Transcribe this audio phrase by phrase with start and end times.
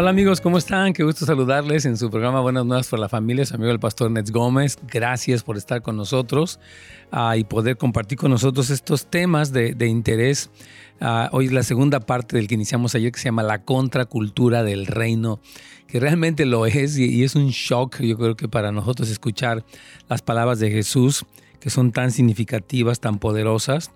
[0.00, 0.92] Hola amigos, ¿cómo están?
[0.92, 4.12] Qué gusto saludarles en su programa Buenas Nuevas para la Familia, su amigo el pastor
[4.12, 4.78] Nets Gómez.
[4.86, 6.60] Gracias por estar con nosotros
[7.12, 10.50] uh, y poder compartir con nosotros estos temas de, interés.
[11.00, 14.62] Uh, hoy es la segunda parte del que iniciamos ayer que se llama La contracultura
[14.62, 15.40] del reino,
[15.88, 19.64] que realmente lo es y, es un shock, yo creo que para nosotros escuchar
[20.08, 21.26] las palabras de Jesús,
[21.58, 23.90] que son tan significativas, tan poderosas,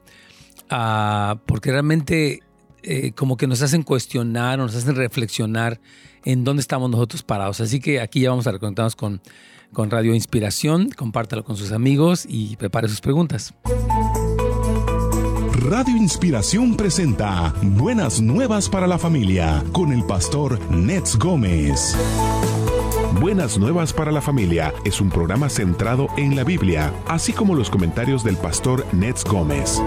[0.72, 2.40] uh, porque realmente
[2.82, 5.80] eh, como que nos hacen cuestionar o nos hacen reflexionar
[6.24, 7.60] en dónde estamos nosotros parados.
[7.60, 9.20] Así que aquí ya vamos a reconectarnos con,
[9.72, 10.90] con Radio Inspiración.
[10.90, 13.54] Compártalo con sus amigos y prepare sus preguntas.
[15.64, 21.96] Radio Inspiración presenta Buenas Nuevas para la Familia con el pastor Nets Gómez.
[23.20, 27.70] Buenas Nuevas para la Familia es un programa centrado en la Biblia, así como los
[27.70, 29.80] comentarios del pastor Nets Gómez.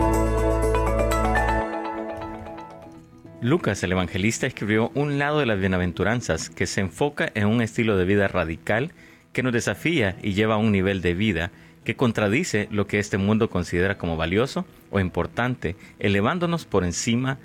[3.45, 7.95] Lucas, el evangelista, escribió un lado de las bienaventuranzas que se enfoca en un estilo
[7.95, 8.91] de vida radical
[9.33, 11.51] que nos desafía y lleva a un nivel de vida
[11.83, 17.37] que contradice lo que este mundo considera como valioso o importante, elevándonos por encima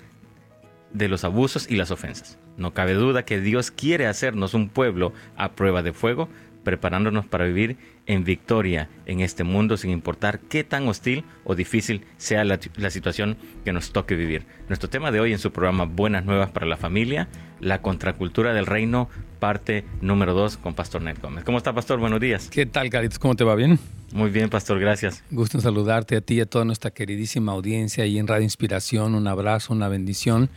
[0.91, 2.39] de los abusos y las ofensas.
[2.57, 6.29] No cabe duda que Dios quiere hacernos un pueblo a prueba de fuego,
[6.63, 12.05] preparándonos para vivir en victoria en este mundo sin importar qué tan hostil o difícil
[12.17, 14.45] sea la, la, situación que nos toque vivir.
[14.67, 17.27] Nuestro tema de hoy en su programa Buenas Nuevas para la Familia,
[17.59, 21.43] la contracultura del reino, parte número 2 con Pastor Ned Gómez.
[21.43, 21.99] ¿Cómo está, Pastor?
[21.99, 22.49] Buenos días.
[22.49, 23.19] ¿Qué tal, Caritos?
[23.19, 23.55] ¿Cómo te va?
[23.55, 23.79] ¿Bien?
[24.13, 25.23] Muy bien, Pastor, gracias.
[25.31, 29.15] Gusto en saludarte a ti y a toda nuestra queridísima audiencia y en Radio Inspiración.
[29.15, 30.49] Un abrazo, una bendición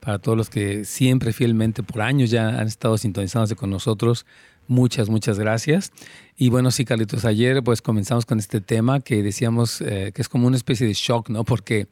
[0.00, 4.26] para todos los que siempre fielmente por años ya han estado sintonizándose con nosotros.
[4.70, 5.90] Muchas, muchas gracias.
[6.36, 10.28] Y bueno, sí, Carlitos, ayer pues comenzamos con este tema que decíamos eh, que es
[10.28, 11.42] como una especie de shock, ¿no?
[11.42, 11.88] Porque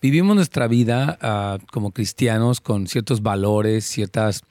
[0.00, 4.42] vivimos nuestra vida uh, como cristianos con ciertos valores, ciertos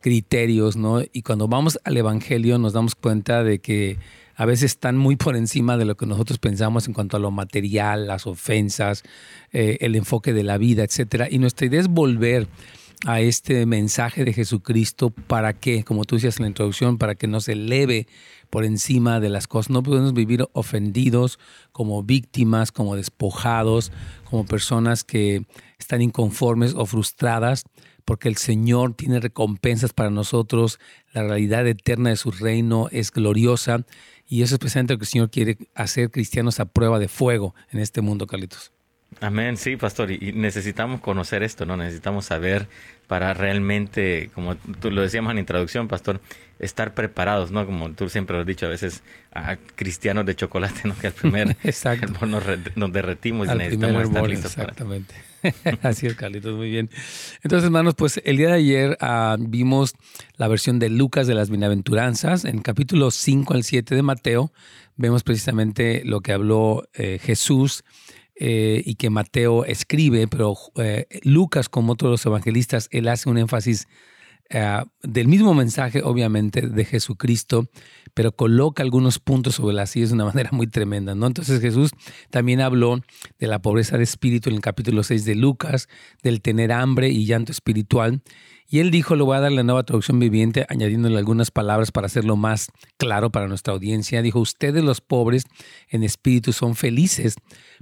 [0.00, 1.02] criterios, ¿no?
[1.12, 3.98] Y cuando vamos al Evangelio nos damos cuenta de que
[4.34, 7.30] a veces están muy por encima de lo que nosotros pensamos en cuanto a lo
[7.30, 9.02] material, las ofensas,
[9.52, 11.28] eh, el enfoque de la vida, etcétera.
[11.30, 12.48] Y nuestra idea es volver
[13.06, 17.26] a este mensaje de Jesucristo para que, como tú decías en la introducción, para que
[17.26, 18.06] nos eleve
[18.50, 19.70] por encima de las cosas.
[19.70, 21.38] No podemos vivir ofendidos
[21.72, 23.92] como víctimas, como despojados,
[24.24, 25.44] como personas que
[25.78, 27.64] están inconformes o frustradas,
[28.04, 30.78] porque el Señor tiene recompensas para nosotros,
[31.12, 33.84] la realidad eterna de su reino es gloriosa
[34.26, 37.54] y eso es precisamente lo que el Señor quiere hacer cristianos a prueba de fuego
[37.70, 38.72] en este mundo, Carlitos.
[39.20, 41.76] Amén, sí, pastor, y necesitamos conocer esto, ¿no?
[41.76, 42.68] Necesitamos saber
[43.08, 46.20] para realmente, como tú lo decíamos en la introducción, pastor,
[46.58, 47.64] estar preparados, ¿no?
[47.64, 49.02] Como tú siempre lo has dicho, a veces
[49.32, 50.96] a cristianos de chocolate, ¿no?
[50.96, 52.26] Que al primer Exacto.
[52.26, 52.44] nos,
[52.76, 54.56] nos, derretimos al y necesitamos estar bol, listos.
[54.56, 55.14] Exactamente.
[55.62, 55.78] Para...
[55.88, 56.90] Así es, Carlitos, muy bien.
[57.42, 59.94] Entonces, hermanos, pues el día de ayer uh, vimos
[60.36, 64.52] la versión de Lucas de las Bienaventuranzas, en capítulo 5 al 7 de Mateo,
[64.96, 67.84] vemos precisamente lo que habló eh, Jesús
[68.40, 73.36] eh, y que Mateo escribe, pero eh, Lucas, como otros los evangelistas, él hace un
[73.38, 73.88] énfasis
[74.50, 77.68] eh, del mismo mensaje, obviamente, de Jesucristo,
[78.14, 81.26] pero coloca algunos puntos sobre las sillas de una manera muy tremenda, ¿no?
[81.26, 81.90] Entonces Jesús
[82.30, 83.00] también habló
[83.38, 85.88] de la pobreza de espíritu en el capítulo 6 de Lucas,
[86.22, 88.22] del tener hambre y llanto espiritual,
[88.70, 92.06] y él dijo, le voy a dar la nueva traducción viviente, añadiéndole algunas palabras para
[92.06, 94.20] hacerlo más claro para nuestra audiencia.
[94.20, 95.46] Dijo, ustedes los pobres
[95.88, 97.36] en espíritu son felices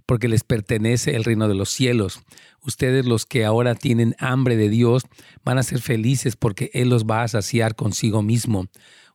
[0.06, 2.20] porque les pertenece el reino de los cielos.
[2.62, 5.02] Ustedes los que ahora tienen hambre de Dios
[5.44, 8.66] van a ser felices porque Él los va a saciar consigo mismo.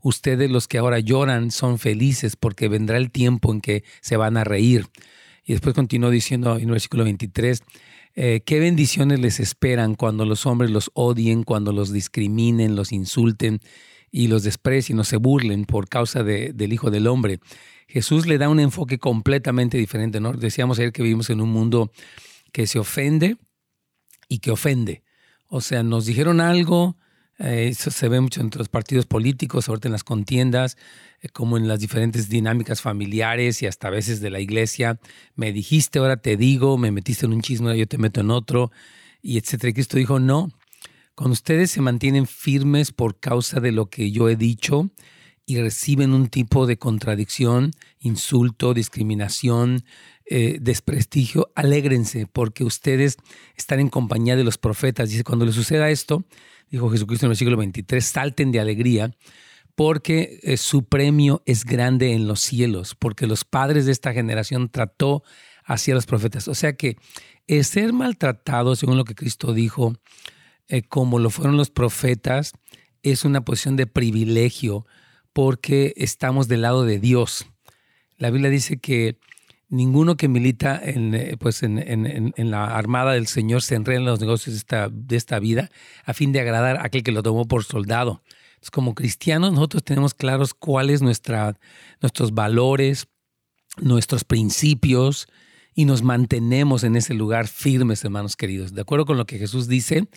[0.01, 4.35] Ustedes los que ahora lloran son felices porque vendrá el tiempo en que se van
[4.35, 4.87] a reír.
[5.45, 7.63] Y después continuó diciendo en el versículo 23,
[8.15, 13.59] eh, qué bendiciones les esperan cuando los hombres los odien, cuando los discriminen, los insulten
[14.11, 17.39] y los desprecien o se burlen por causa de, del Hijo del Hombre.
[17.87, 20.19] Jesús le da un enfoque completamente diferente.
[20.19, 20.33] ¿no?
[20.33, 21.91] Decíamos ayer que vivimos en un mundo
[22.51, 23.37] que se ofende
[24.27, 25.03] y que ofende.
[25.47, 26.97] O sea, nos dijeron algo,
[27.49, 30.77] eso se ve mucho entre los partidos políticos, ahorita en las contiendas,
[31.21, 34.99] eh, como en las diferentes dinámicas familiares y hasta a veces de la iglesia.
[35.35, 38.31] Me dijiste, ahora te digo, me metiste en un chisme, ahora yo te meto en
[38.31, 38.71] otro,
[39.21, 39.71] y etcétera.
[39.71, 40.49] Y Cristo dijo, no,
[41.15, 44.89] cuando ustedes se mantienen firmes por causa de lo que yo he dicho
[45.45, 49.83] y reciben un tipo de contradicción, insulto, discriminación,
[50.33, 53.17] eh, desprestigio, alégrense porque ustedes
[53.57, 55.09] están en compañía de los profetas.
[55.09, 56.23] Dice, cuando les suceda esto,
[56.69, 59.13] dijo Jesucristo en el versículo 23, salten de alegría
[59.75, 64.69] porque eh, su premio es grande en los cielos, porque los padres de esta generación
[64.69, 65.21] trató
[65.65, 66.47] hacia los profetas.
[66.47, 66.95] O sea que
[67.61, 69.97] ser maltratado, según lo que Cristo dijo,
[70.69, 72.53] eh, como lo fueron los profetas,
[73.03, 74.85] es una posición de privilegio
[75.33, 77.47] porque estamos del lado de Dios.
[78.17, 79.17] La Biblia dice que
[79.71, 84.19] ninguno que milita en, eh, pues en, la armada del Señor se enreda en los
[84.19, 85.71] negocios de esta, de esta vida
[86.05, 88.21] a fin de agradar a aquel que lo tomó por soldado.
[88.49, 91.57] Entonces, como cristianos, nosotros tenemos claros cuáles nuestra,
[92.01, 93.07] nuestros valores,
[93.77, 95.27] nuestros principios,
[95.73, 98.73] y nos mantenemos en ese lugar firmes, hermanos queridos.
[98.73, 100.07] De acuerdo con lo que Jesús dice,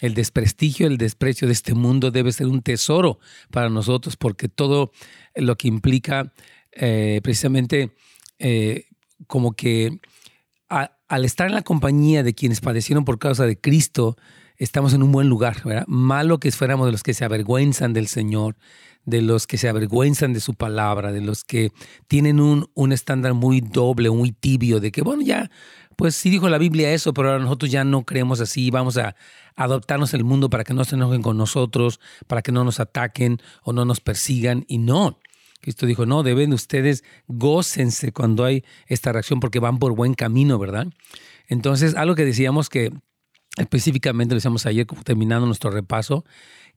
[0.00, 3.18] el desprestigio, el desprecio de este mundo debe ser un tesoro
[3.50, 4.90] para nosotros porque todo
[5.34, 6.32] lo que implica
[6.72, 7.94] eh, precisamente
[8.38, 8.86] eh,
[9.26, 10.00] como que
[10.68, 14.16] al estar en la compañía de quienes padecieron por causa de Cristo,
[14.56, 15.84] estamos en un buen lugar, ¿verdad?
[15.86, 18.56] Malo que fuéramos de los que se avergüenzan del Señor,
[19.04, 21.72] de los que se avergüenzan de su palabra, de los que
[22.06, 25.50] tienen un, un estándar muy doble, muy tibio, de que, bueno, ya,
[25.96, 29.14] pues sí dijo la Biblia eso, pero ahora nosotros ya no creemos así, vamos a
[29.56, 33.38] adoptarnos el mundo para que no se enojen con nosotros, para que no nos ataquen
[33.62, 35.18] o no nos persigan, y no.
[35.62, 40.58] Cristo dijo, no, deben ustedes gócense cuando hay esta reacción porque van por buen camino,
[40.58, 40.88] ¿verdad?
[41.46, 42.90] Entonces, algo que decíamos que
[43.56, 46.24] específicamente lo decíamos ayer, como terminando nuestro repaso,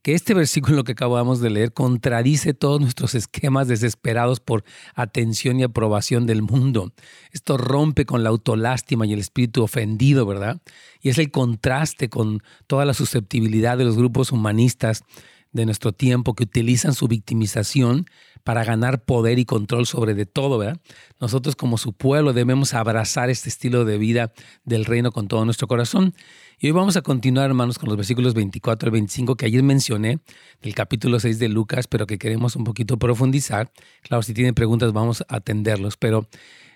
[0.02, 4.62] que este versículo que acabamos de leer contradice todos nuestros esquemas desesperados por
[4.94, 6.92] atención y aprobación del mundo.
[7.32, 10.62] Esto rompe con la autolástima y el espíritu ofendido, ¿verdad?
[11.00, 15.02] Y es el contraste con toda la susceptibilidad de los grupos humanistas
[15.50, 18.06] de nuestro tiempo que utilizan su victimización
[18.46, 20.80] para ganar poder y control sobre de todo, ¿verdad?
[21.20, 24.32] Nosotros como su pueblo debemos abrazar este estilo de vida
[24.64, 26.14] del reino con todo nuestro corazón.
[26.60, 30.20] Y hoy vamos a continuar, hermanos, con los versículos 24 al 25 que ayer mencioné
[30.62, 33.72] del capítulo 6 de Lucas, pero que queremos un poquito profundizar.
[34.02, 36.28] Claro, si tienen preguntas vamos a atenderlos, pero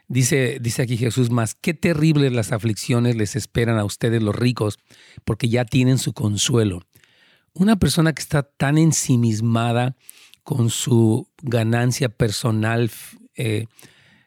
[0.09, 4.81] dice, dice aquí Jesús más, qué terribles las aflicciones les esperan a ustedes los ricos,
[5.25, 6.83] porque ya tienen su consuelo.
[7.53, 9.95] Una persona que está tan ensimismada
[10.51, 12.91] con su ganancia personal,
[13.37, 13.67] eh,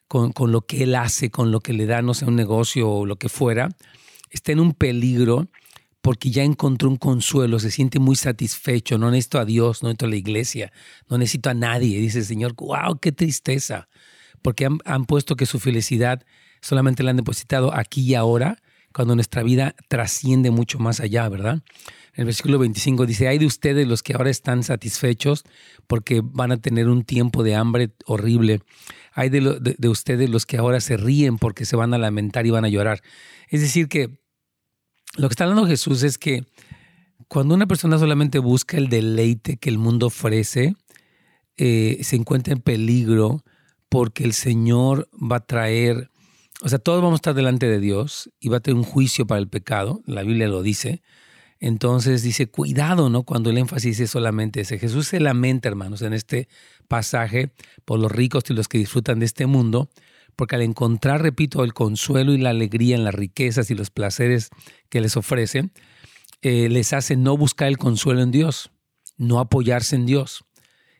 [0.08, 3.06] con, lo que él hace, con lo que le da, no sé, un negocio o
[3.06, 3.68] lo que fuera,
[4.30, 5.50] está en un peligro
[6.00, 10.06] porque ya encontró un consuelo, se siente muy satisfecho, no necesito a Dios, no necesito
[10.06, 10.72] a la iglesia,
[11.10, 12.00] no necesito a nadie.
[12.00, 13.90] Dice el Señor, wow, qué tristeza,
[14.42, 16.26] porque han, han puesto que su felicidad
[16.62, 18.60] solamente la han depositado aquí y ahora,
[18.94, 21.64] cuando nuestra vida trasciende mucho más allá, ¿verdad?
[22.14, 25.44] El versículo 25 dice, hay de ustedes los que ahora están satisfechos
[25.88, 28.62] porque van a tener un tiempo de hambre horrible.
[29.14, 32.66] Hay de, ustedes los que ahora se ríen porque se van a lamentar y van
[32.66, 33.02] a llorar.
[33.50, 34.20] Es decir, que
[35.18, 36.46] lo que está hablando Jesús es que
[37.28, 40.76] cuando una persona solamente busca el deleite que el mundo ofrece,
[41.58, 43.44] eh, se encuentra en peligro
[43.90, 46.10] porque el Señor va a traer,
[46.62, 49.26] o sea, todos vamos a estar delante de Dios y va a tener un juicio
[49.26, 51.02] para el pecado, la Biblia lo dice,
[51.64, 53.24] entonces dice, cuidado, ¿no?
[53.24, 54.80] Cuando el énfasis es solamente ese.
[54.80, 56.50] Jesús se lamenta, hermanos, en este
[56.90, 57.54] pasaje
[57.86, 59.90] por los ricos y los que disfrutan de este mundo,
[60.36, 64.50] porque al encontrar, repito, el consuelo y la alegría en las riquezas y los placeres
[64.90, 65.72] que les ofrecen,
[66.42, 68.70] eh, les hace no buscar el consuelo en Dios,
[69.16, 70.44] no apoyarse en Dios.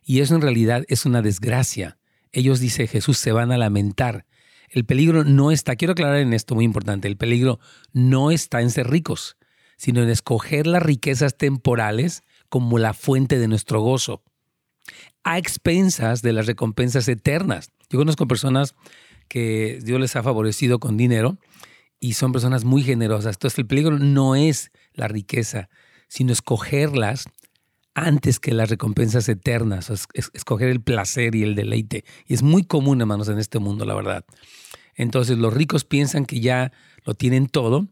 [0.02, 1.98] Y eso en realidad es una desgracia.
[2.32, 4.28] Ellos, dice Jesús, se van a lamentar.
[4.70, 7.60] El peligro no está, quiero aclarar en esto muy importante, el peligro
[7.92, 9.36] no está en ser ricos
[9.84, 14.24] sino en escoger las riquezas temporales como la fuente de nuestro gozo,
[15.26, 17.70] a expensas de las recompensas eternas.
[17.90, 18.76] Yo conozco personas
[19.28, 21.38] que Dios les ha favorecido con dinero
[22.00, 23.36] y son personas muy generosas.
[23.36, 25.68] Entonces el peligro no es la riqueza,
[26.08, 27.26] sino escogerlas
[27.94, 32.06] antes que las recompensas eternas, escoger el placer y el deleite.
[32.26, 34.24] Y es muy común, hermanos, en este mundo, la verdad.
[34.96, 36.72] Entonces los ricos piensan que ya
[37.04, 37.90] lo tienen todo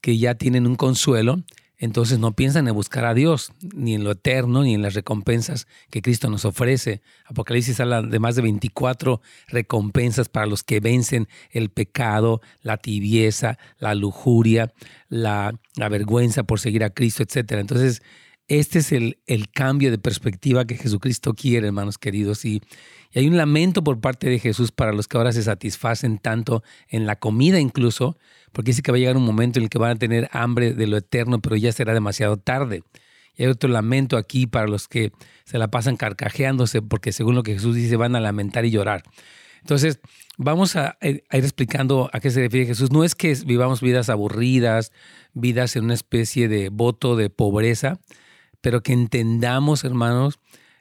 [0.00, 1.42] que ya tienen un consuelo,
[1.80, 5.66] entonces no piensan en buscar a Dios, ni en lo eterno, ni en las recompensas
[5.88, 7.00] que Cristo nos ofrece.
[7.24, 13.58] Apocalipsis habla de más de 24 recompensas para los que vencen el pecado, la tibieza,
[13.78, 14.74] la lujuria,
[15.08, 15.58] la,
[15.90, 17.52] vergüenza por seguir a Cristo, etc.
[17.52, 18.02] Entonces,
[18.46, 22.44] este es el, el, cambio de perspectiva que Jesucristo quiere, hermanos queridos.
[22.44, 22.60] Y,
[23.12, 26.62] y hay un lamento por parte de Jesús para los que ahora se satisfacen tanto
[26.88, 28.18] en la comida incluso,
[28.52, 30.74] porque dice que va a llegar un momento en el que van a tener hambre
[30.74, 32.82] de lo eterno, pero ya será demasiado tarde.
[33.36, 35.12] Y hay otro lamento aquí para los que
[35.44, 39.02] se la pasan carcajeándose, porque según lo que Jesús dice, van a lamentar y llorar.
[39.60, 40.00] Entonces,
[40.38, 42.90] vamos a, ir explicando a qué se refiere Jesús.
[42.90, 44.92] No es que vivamos vidas aburridas,
[45.32, 47.98] vidas en una especie de voto de pobreza,
[48.60, 50.38] pero que entendamos, hermanos,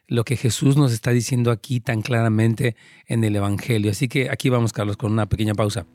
[0.08, 3.92] lo que Jesús nos está diciendo aquí tan claramente en el Evangelio.
[3.92, 5.86] Así que aquí vamos, Carlos, con una pequeña pausa.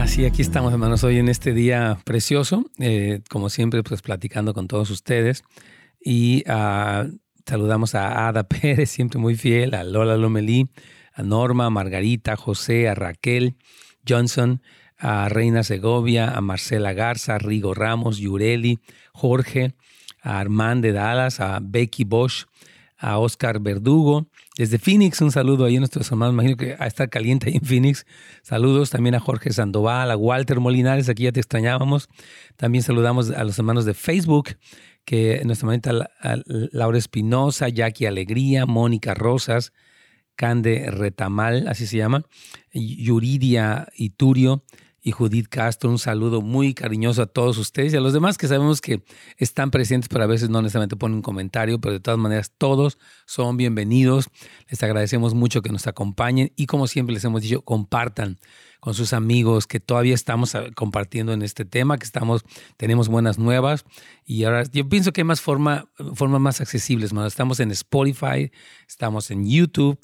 [0.00, 4.68] Así, aquí estamos, hermanos, hoy en este día precioso, eh, como siempre, pues platicando con
[4.68, 5.42] todos ustedes.
[6.00, 10.68] Y uh, saludamos a Ada Pérez, siempre muy fiel, a Lola Lomelí,
[11.12, 13.56] a Norma, a Margarita, a José, a Raquel
[14.08, 14.62] Johnson,
[14.96, 18.78] a Reina Segovia, a Marcela Garza, a Rigo Ramos, Yureli,
[19.12, 19.74] Jorge,
[20.22, 22.46] a Armand de Dallas, a Becky Bosch,
[22.98, 24.28] a Oscar Verdugo.
[24.56, 26.34] Desde Phoenix, un saludo ahí a nuestros hermanos.
[26.34, 28.04] Imagino que a estar caliente ahí en Phoenix.
[28.42, 32.08] Saludos también a Jorge Sandoval, a Walter Molinares, aquí ya te extrañábamos.
[32.56, 34.56] También saludamos a los hermanos de Facebook,
[35.04, 36.10] que nuestra hermanita
[36.72, 39.72] Laura Espinosa, Jackie Alegría, Mónica Rosas,
[40.34, 42.24] Cande Retamal, así se llama,
[42.72, 44.64] Yuridia Iturio,
[45.08, 45.88] y Judith Castro.
[45.88, 49.02] Un saludo muy cariñoso a todos ustedes y a los demás que sabemos que
[49.38, 52.98] están presentes, pero a veces no necesariamente ponen un comentario, pero de todas maneras todos
[53.24, 54.28] son bienvenidos.
[54.68, 58.38] Les agradecemos mucho que nos acompañen y como siempre les hemos dicho, compartan
[58.80, 62.44] con sus amigos, que todavía estamos ah, compartiendo en este tema, que estamos,
[62.76, 63.84] tenemos buenas nuevas.
[64.24, 67.12] Y ahora yo pienso que hay más forma, formas más accesibles.
[67.12, 68.50] Estamos en Spotify,
[68.86, 69.98] estamos en YouTube,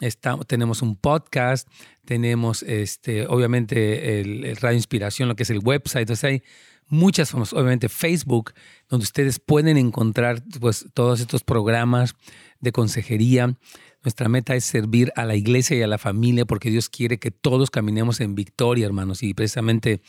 [0.00, 1.68] estamos, tenemos un podcast,
[2.04, 6.02] tenemos este, obviamente el, Radio Inspiración, lo que es el website.
[6.02, 6.42] Entonces hay
[6.88, 8.52] muchas formas, obviamente Facebook,
[8.88, 12.14] donde ustedes pueden encontrar pues, todos estos programas
[12.60, 13.56] de consejería
[14.02, 17.30] nuestra meta es servir a la iglesia y a la familia porque Dios quiere que
[17.30, 19.22] todos caminemos en victoria, hermanos.
[19.22, 20.00] Y precisamente,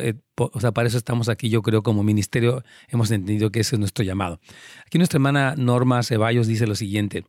[0.00, 3.76] eh, o sea, para eso estamos aquí, yo creo, como ministerio, hemos entendido que ese
[3.76, 4.40] es nuestro llamado.
[4.86, 7.24] Aquí nuestra hermana Norma Ceballos dice lo siguiente.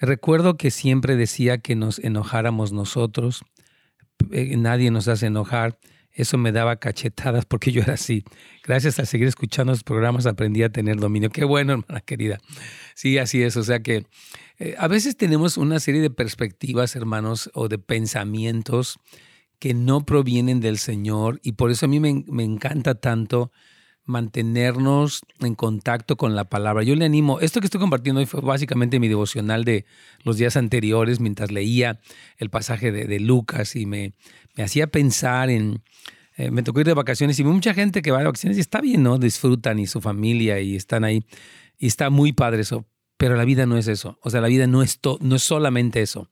[0.00, 3.42] Recuerdo que siempre decía que nos enojáramos nosotros.
[4.30, 5.78] Eh, nadie nos hace enojar.
[6.12, 8.24] Eso me daba cachetadas porque yo era así.
[8.64, 11.30] Gracias a seguir escuchando los programas aprendí a tener dominio.
[11.30, 12.38] Qué bueno, hermana querida.
[12.94, 13.56] Sí, así es.
[13.56, 14.04] O sea que
[14.58, 18.98] eh, a veces tenemos una serie de perspectivas, hermanos, o de pensamientos
[19.58, 23.50] que no provienen del Señor y por eso a mí me, encanta tanto
[24.04, 26.82] mantenernos en contacto con la palabra.
[26.82, 29.84] Yo le animo, esto que estoy compartiendo hoy fue básicamente mi devocional de
[30.24, 32.00] los días anteriores mientras leía
[32.38, 34.12] el pasaje de, Lucas y me,
[34.56, 35.82] me, hacía pensar en,
[36.36, 38.80] eh, me tocó ir de vacaciones y mucha gente que va de vacaciones y está
[38.80, 39.18] bien, ¿no?
[39.18, 41.24] Disfrutan y su familia y están ahí
[41.78, 42.86] y está muy padre eso,
[43.18, 44.18] pero la vida no es eso.
[44.22, 46.30] O sea, la vida no es, no es solamente eso.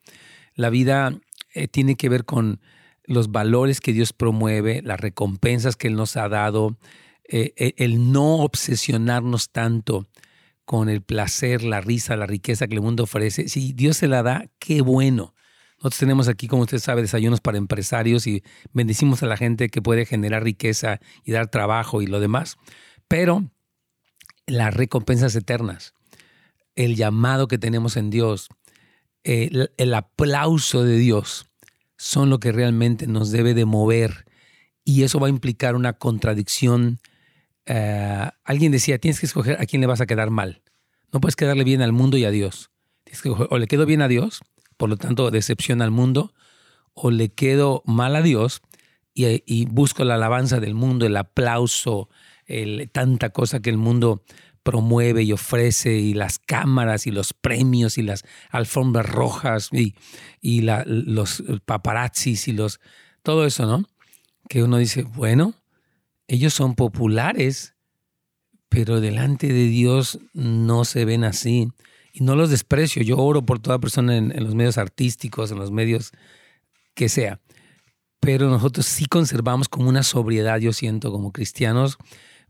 [0.55, 1.19] La vida
[1.53, 2.61] eh, tiene que ver con
[3.05, 6.79] los valores que Dios promueve, las recompensas que Él nos ha dado,
[7.29, 10.09] eh, eh, el no obsesionarnos tanto
[10.65, 13.49] con el placer, la risa, la riqueza que el mundo ofrece.
[13.49, 15.35] Si Dios se la da, qué bueno.
[15.79, 19.83] Nosotros tenemos aquí, como usted sabe, desayunos para empresarios y bendecimos a la gente que
[19.83, 22.57] puede generar riqueza y dar trabajo y lo demás.
[23.09, 23.51] Pero
[24.47, 25.96] las recompensas eternas
[26.77, 28.49] el llamado que tenemos en Dios,
[29.25, 31.47] el, aplauso de Dios,
[31.97, 34.27] son lo que realmente nos debe de mover.
[34.85, 37.01] Y eso va a implicar una contradicción.
[37.65, 40.63] Eh, alguien decía, tienes que escoger a quién le vas a quedar mal.
[41.13, 42.71] No puedes quedarle bien al mundo y a Dios.
[43.51, 44.43] o le quedo bien a Dios,
[44.77, 46.35] por lo tanto decepción al mundo,
[46.93, 48.63] o le quedo mal a Dios
[49.15, 52.11] y, busco la alabanza del mundo, el aplauso,
[52.93, 54.23] tanta cosa que el mundo
[54.67, 59.95] promueve y ofrece y las cámaras y los premios y las alfombras rojas y,
[60.41, 62.81] y los paparazzis y los
[63.23, 63.85] todo eso, ¿no?
[64.49, 65.55] Que uno dice, bueno,
[66.27, 67.77] ellos son populares,
[68.69, 71.69] pero delante de Dios no se ven así.
[72.13, 75.59] Y no los desprecio, yo oro por toda persona en, en los medios artísticos, en
[75.59, 76.11] los medios
[76.95, 77.41] que sea.
[78.19, 81.99] Pero nosotros sí conservamos como una sobriedad, yo siento, como cristianos,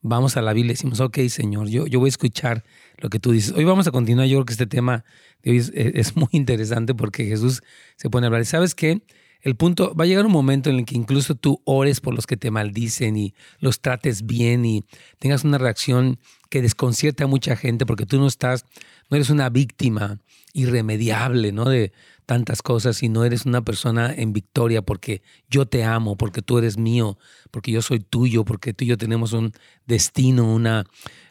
[0.02, 2.64] vamos a la Biblia y decimos, ok, Señor, yo, yo voy a escuchar
[2.98, 3.52] lo que tú dices.
[3.52, 5.04] Hoy vamos a continuar, yo creo que este tema
[5.42, 7.62] de hoy es, muy interesante porque Jesús
[7.96, 8.42] se pone a hablar.
[8.42, 9.02] ¿Y sabes qué?
[9.42, 12.26] El punto, va a llegar un momento en el que incluso tú ores por los
[12.26, 14.84] que te maldicen y los trates bien y
[15.18, 16.18] tengas una reacción
[16.50, 18.64] que desconcierte a mucha gente porque tú no estás,
[19.08, 20.18] no eres una víctima
[20.52, 21.66] irremediable, ¿no?
[21.66, 21.92] De,
[22.26, 26.58] tantas cosas y no eres una persona en victoria porque yo te amo, porque tú
[26.58, 27.18] eres mío,
[27.50, 29.52] porque yo soy tuyo, porque tú y yo tenemos un
[29.86, 30.84] destino, una,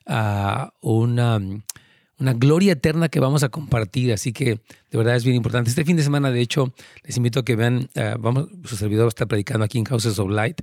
[0.08, 1.40] uh, una,
[2.18, 4.14] una gloria eterna que vamos a compartir.
[4.14, 5.70] Así que de verdad es bien importante.
[5.70, 6.74] Este fin de semana, de hecho,
[7.04, 10.30] les invito a que vean, eh, vamos, su servidor está predicando aquí en Houses of
[10.32, 10.62] Light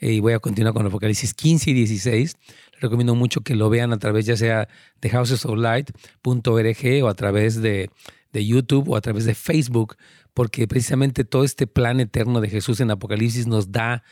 [0.00, 2.36] eh, y voy a continuar con Apocalipsis 15 y 16.
[2.72, 4.66] Les recomiendo mucho que lo vean a través ya sea
[5.02, 7.90] de housesoflight.org o a través de,
[8.34, 9.96] de YouTube o a través de Facebook,
[10.34, 14.02] porque precisamente todo este plan eterno de Jesús en Apocalipsis nos da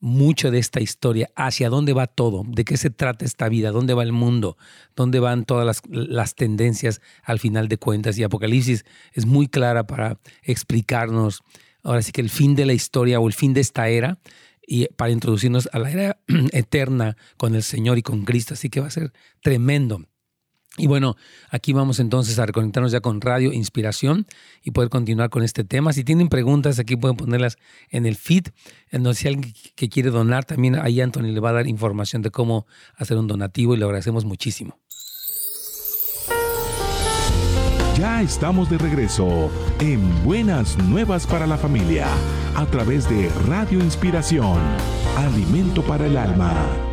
[0.00, 3.94] mucho de esta historia, hacia dónde va todo, de qué se trata esta vida, dónde
[3.94, 4.56] va el mundo,
[4.94, 8.18] dónde van todas las, tendencias al final de cuentas.
[8.18, 11.42] Y Apocalipsis es muy clara para explicarnos
[11.82, 14.18] ahora sí que el fin de la historia o el fin de esta era
[14.66, 16.20] y para introducirnos a la era
[16.52, 18.54] eterna con el Señor y con Cristo.
[18.54, 20.02] Así que va a ser tremendo.
[20.78, 21.16] Y bueno,
[21.50, 24.26] aquí vamos entonces a reconectarnos ya con Radio Inspiración
[24.62, 25.92] y poder continuar con este tema.
[25.92, 27.58] Si tienen preguntas, aquí pueden ponerlas
[27.90, 28.46] en el feed.
[28.90, 32.30] Entonces, si alguien que quiere donar, también ahí Anthony le va a dar información de
[32.30, 32.66] cómo
[32.96, 34.78] hacer un donativo y lo agradecemos muchísimo.
[37.98, 42.06] Ya estamos de regreso en Buenas Nuevas para la Familia
[42.54, 44.60] a través de Radio Inspiración,
[45.16, 46.87] Alimento para el Alma.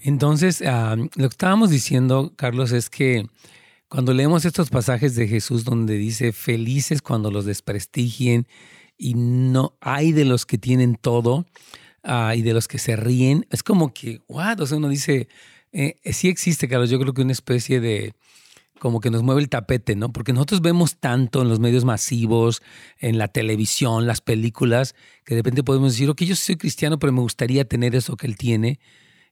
[0.00, 3.26] Entonces, ah, lo que estábamos diciendo, Carlos, es que
[3.90, 8.46] cuando leemos estos pasajes de Jesús donde dice, felices cuando los desprestigien,
[9.00, 11.46] y no hay de los que tienen todo
[12.02, 13.46] ah, y de los que se ríen.
[13.50, 14.60] Es como que, what?
[14.60, 15.26] O sea, uno dice,
[15.72, 18.12] eh, sí existe, Carlos, yo creo que una especie de,
[18.78, 20.12] como que nos mueve el tapete, ¿no?
[20.12, 22.62] Porque nosotros vemos tanto en los medios masivos,
[22.98, 27.10] en la televisión, las películas, que de repente podemos decir, ok, yo soy cristiano, pero
[27.14, 28.80] me gustaría tener eso que él tiene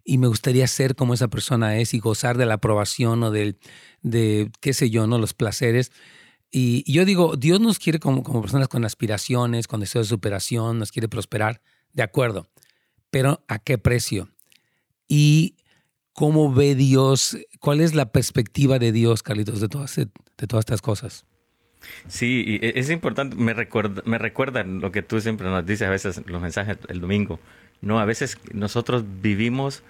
[0.03, 3.59] y me gustaría ser como esa persona es y gozar de la aprobación o del,
[4.01, 5.19] de, qué sé yo, ¿no?
[5.19, 5.93] Los placeres.
[6.51, 10.79] Y, yo digo, Dios nos quiere como, como personas con aspiraciones, con deseos de superación,
[10.79, 11.61] nos quiere prosperar,
[11.93, 12.49] de acuerdo,
[13.11, 14.29] pero ¿a qué precio?
[15.09, 15.57] Y
[16.13, 20.83] cómo ve Dios, cuál es la perspectiva de Dios, Carlitos, de todas, de todas estas
[20.83, 21.27] cosas.
[22.09, 25.91] Sí, e, es importante, me recuerda, me recuerda lo que tú siempre nos dices a
[25.91, 27.39] veces los mensajes el domingo.
[27.81, 29.83] No, a veces nosotros vivimos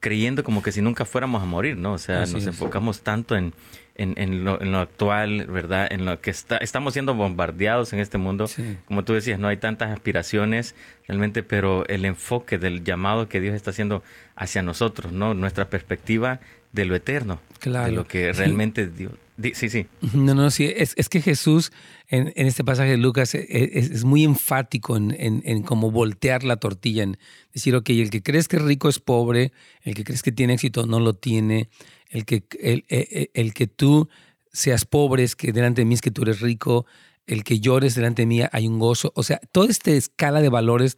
[0.00, 1.94] creyendo como que si nunca fuéramos a morir, ¿no?
[1.94, 3.54] O sea, nos enfocamos tanto en,
[3.96, 5.86] en, lo, actual, ¿verdad?
[5.90, 8.46] En lo que está, estamos siendo bombardeados en este mundo.
[8.86, 10.74] Como tú decías, no hay tantas aspiraciones
[11.06, 14.02] realmente, pero el enfoque del llamado que Dios está haciendo
[14.36, 15.34] hacia nosotros, ¿no?
[15.34, 16.40] Nuestra perspectiva
[16.72, 17.86] de lo eterno, claro.
[17.86, 19.12] de lo que realmente Dios...
[19.54, 19.86] Sí, sí.
[20.12, 21.72] No, no, sí, es, es que Jesús
[22.08, 25.62] en, en, este pasaje de Lucas e, e, es, es muy enfático en, en, en,
[25.62, 27.18] cómo voltear la tortilla, en
[27.52, 29.52] decir, ok, el que crees que es rico es pobre,
[29.82, 31.68] el que crees que tiene éxito no lo tiene,
[32.14, 34.08] el que, el, e, e, el, que tú
[34.52, 36.86] seas pobre es que delante de mí es que tú eres rico,
[37.26, 39.12] el que llores delante de mí hay un gozo.
[39.16, 40.96] O sea, toda esta escala de valores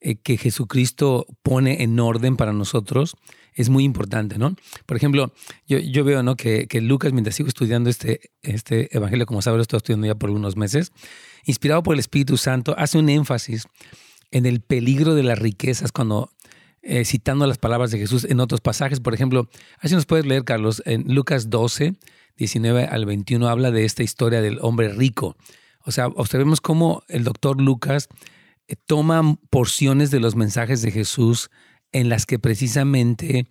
[0.00, 3.16] eh, que Jesucristo pone en orden para nosotros
[3.54, 4.54] es muy importante, ¿no?
[4.84, 5.32] Por ejemplo,
[5.66, 6.36] yo, yo veo, ¿no?
[6.36, 10.14] Que, que, Lucas, mientras sigo estudiando este, este evangelio, como sabes, lo estoy estudiando ya
[10.14, 10.92] por unos meses,
[11.46, 13.66] inspirado por el Espíritu Santo, hace un énfasis
[14.30, 16.30] en el peligro de las riquezas cuando
[16.82, 19.00] eh, citando las palabras de Jesús en otros pasajes.
[19.00, 21.94] Por ejemplo, así nos puedes leer, Carlos, en Lucas 12,
[22.36, 25.36] 19 al 21 habla de esta historia del hombre rico.
[25.82, 28.08] O sea, observemos cómo el doctor Lucas
[28.66, 31.50] eh, toma porciones de los mensajes de Jesús
[31.92, 33.46] en las que precisamente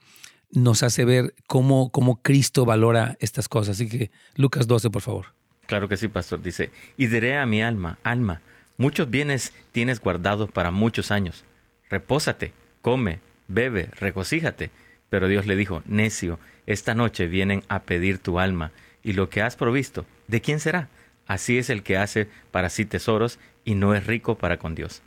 [0.51, 3.75] nos hace ver cómo, cómo Cristo valora estas cosas.
[3.75, 5.27] Así que Lucas 12, por favor.
[5.67, 6.41] Claro que sí, pastor.
[6.41, 8.41] Dice, y diré a mi alma, alma,
[8.77, 11.43] muchos bienes tienes guardados para muchos años.
[11.91, 14.71] Repósate come, bebe, regocíjate.
[15.09, 18.71] Pero Dios le dijo, necio, esta noche vienen a pedir tu alma,
[19.03, 20.89] y lo que has provisto, ¿de quién será?
[21.25, 25.01] Así es el que hace para sí tesoros y no es rico para con Dios.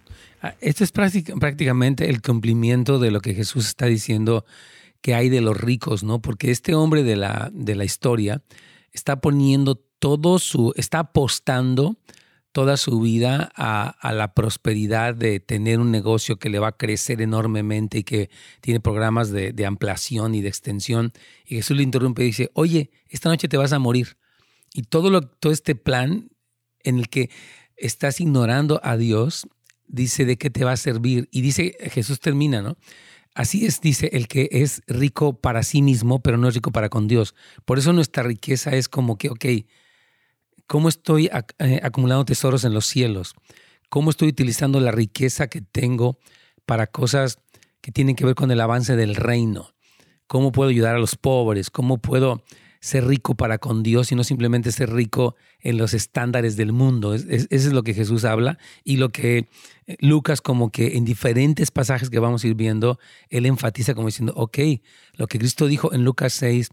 [0.61, 4.45] Esto es prácticamente el cumplimiento de lo que Jesús está diciendo
[5.01, 6.21] que hay de los ricos, ¿no?
[6.21, 8.43] Porque este hombre de la, de la historia
[8.93, 11.97] está poniendo todo su, está apostando
[12.53, 17.23] toda su vida a, la prosperidad de tener un negocio que le va a crecer
[17.23, 21.13] enormemente y que tiene programas de, ampliación y de extensión.
[21.47, 24.17] Y Jesús le interrumpe y dice, oye, esta noche te vas a morir.
[24.75, 26.31] Y todo, lo, todo este plan
[26.81, 27.31] en el que
[27.77, 29.49] estás ignorando a Dios,
[29.87, 31.29] dice de qué te va a servir.
[31.33, 32.77] Y dice, Jesús termina, ¿no?
[33.35, 36.91] Así es, dice, el que es rico para sí mismo, pero no es rico para
[36.91, 37.35] con Dios.
[37.65, 39.45] Por eso nuestra riqueza es como que, ok,
[40.73, 43.35] cómo estoy eh, acumulando tesoros en los cielos,
[43.91, 46.19] cómo estoy utilizando la riqueza que tengo
[46.65, 47.41] para cosas
[47.83, 49.75] que tienen que ver con el avance del reino.
[50.27, 51.69] ¿Cómo puedo ayudar a los pobres?
[51.69, 52.43] ¿Cómo puedo
[52.81, 57.13] ser rico para con Dios y no simplemente ser rico en los estándares del mundo.
[57.15, 59.49] Es, eso es lo que Jesús habla y lo que
[59.87, 64.09] eh, Lucas como que en diferentes pasajes que vamos a ir viendo, él enfatiza como
[64.09, 64.59] diciendo, ok,
[65.17, 66.71] lo que Cristo dijo en Lucas 6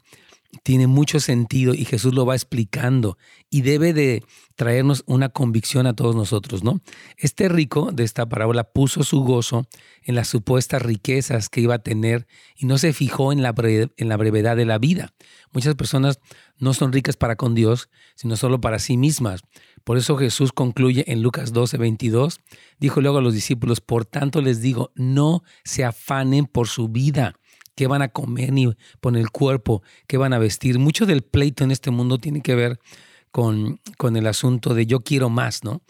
[0.64, 3.18] tiene mucho sentido y Jesús lo va explicando
[3.50, 4.24] y debe de
[4.56, 6.82] traernos una convicción a todos nosotros, ¿no?
[7.18, 9.68] Este rico de esta parábola puso su gozo
[10.04, 14.58] en las supuestas riquezas que iba a tener y no se fijó en la, brevedad
[14.58, 15.14] de la vida.
[15.54, 16.20] Muchas personas
[16.58, 19.42] no son ricas para con Dios, sino solo para sí mismas.
[19.84, 22.42] Por eso Jesús concluye en Lucas 12, 22,
[22.80, 27.39] dijo luego a los discípulos, por tanto les digo, no se afanen por su vida
[27.80, 28.68] qué van a comer ni
[29.00, 30.80] por el cuerpo, qué van a vestir.
[30.80, 32.78] Mucho del pleito en este mundo tiene que ver
[33.32, 35.82] con, con el asunto de yo quiero más, ¿no?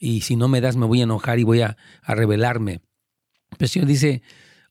[0.00, 2.80] Y si no me das me voy a enojar y voy a, a rebelarme.
[3.50, 4.22] Pero el Señor dice,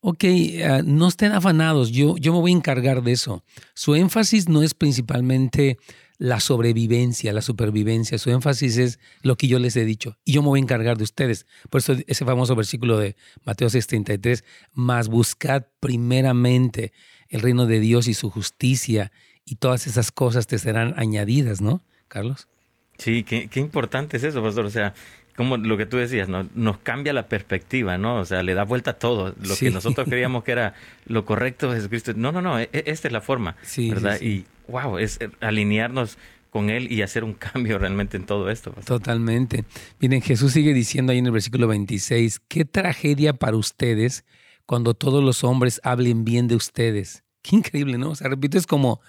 [0.01, 0.25] ok,
[0.69, 3.45] ah, no estén afanados, yo, yo me voy a encargar de eso.
[3.73, 5.77] Su énfasis no es principalmente
[6.17, 8.17] la sobrevivencia, la supervivencia.
[8.17, 10.97] Su énfasis es lo que yo les he dicho y yo me voy a encargar
[10.97, 11.45] de ustedes.
[11.69, 16.93] Por eso ese famoso versículo de Mateo 6:33, más buscad primeramente
[17.29, 19.11] el reino de Dios y su justicia
[19.45, 22.47] y todas esas cosas te serán añadidas, ¿no, Carlos?
[22.97, 24.65] Sí, qué, qué importante es eso, pastor.
[24.65, 24.93] O sea,
[25.37, 26.49] como lo que tú decías, ¿no?
[26.55, 28.15] nos cambia la perspectiva, ¿no?
[28.15, 29.35] O sea, le da vuelta a todo.
[29.39, 30.73] Lo que nosotros creíamos que era
[31.05, 32.13] lo correcto de Jesucristo.
[32.15, 34.19] No, no, no, e, e, esta es la forma, sí, ¿verdad?
[34.19, 36.17] y wow, es alinearnos
[36.49, 38.73] con Él y hacer un cambio realmente en todo esto.
[38.83, 39.63] Totalmente.
[39.99, 44.25] Miren, Jesús sigue diciendo ahí en el versículo 26, qué tragedia para ustedes
[44.65, 47.23] cuando todos los hombres hablen bien de ustedes.
[47.43, 48.09] Qué increíble, ¿no?
[48.09, 49.01] O sea, repito, es como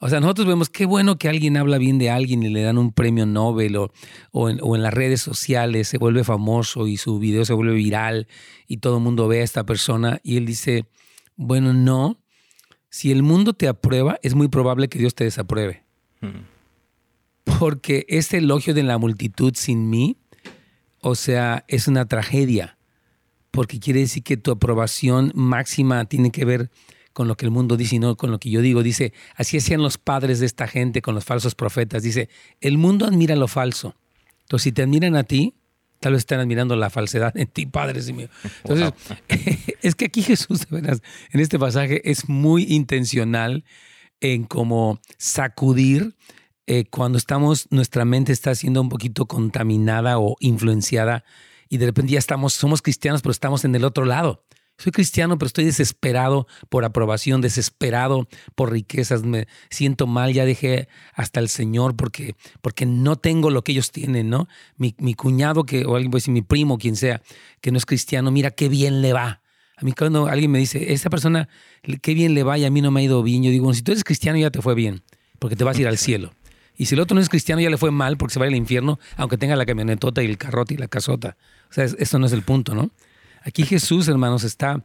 [0.00, 2.78] o sea, nosotros vemos qué bueno que alguien habla bien de alguien y le dan
[2.78, 3.92] un premio Nobel o,
[4.30, 8.28] o, en, las redes sociales se vuelve famoso y su video se vuelve viral
[8.68, 10.86] y todo el mundo ve a esta persona y él dice,
[11.34, 12.20] bueno, no,
[12.90, 15.82] si el mundo te aprueba, es muy probable que Dios te desapruebe.
[16.20, 16.46] Hmm.
[17.58, 20.16] Porque este elogio de la multitud sin mí,
[21.00, 22.78] o sea, es una tragedia,
[23.50, 26.70] porque quiere decir que tu aprobación máxima tiene que ver
[27.18, 28.84] con lo que el mundo dice y no con lo que yo digo.
[28.84, 32.04] Dice, así hacían los padres de esta gente con los falsos profetas.
[32.04, 32.28] Dice,
[32.60, 33.96] el mundo admira lo falso.
[34.42, 35.54] Entonces, si te admiran a ti,
[35.98, 38.28] tal vez están admirando la falsedad en ti, Padre mío.
[38.62, 38.92] Entonces,
[39.82, 41.02] es que aquí Jesús, de veras,
[41.32, 43.64] en este pasaje es muy intencional
[44.20, 46.14] en cómo sacudir
[46.68, 51.24] eh, cuando estamos, nuestra mente está siendo un poquito contaminada o influenciada
[51.68, 54.44] y de repente ya estamos, somos cristianos, pero estamos en el otro lado
[54.78, 60.88] soy cristiano, pero estoy desesperado por aprobación, desesperado por riquezas, me siento mal, ya dejé
[61.14, 64.48] hasta el Señor porque, porque no tengo lo que ellos tienen, ¿no?
[64.76, 67.20] Mi, cuñado, que, o alguien puede decir, mi primo, quien sea,
[67.60, 69.42] que no es cristiano, mira qué bien le va.
[69.76, 71.48] A mí cuando alguien me dice, esta persona,
[72.00, 73.82] qué bien le va y a mí no me ha ido bien, yo digo, si
[73.82, 75.02] tú eres cristiano ya te fue bien,
[75.40, 76.32] porque te vas a ir al cielo.
[76.76, 78.54] Y si el otro no es cristiano ya le fue mal porque se va al
[78.54, 81.36] infierno, aunque tenga la camionetota y el carrote y la casota.
[81.68, 82.92] O sea, eso no es el punto, ¿no?
[83.42, 84.84] Aquí Jesús, hermanos, está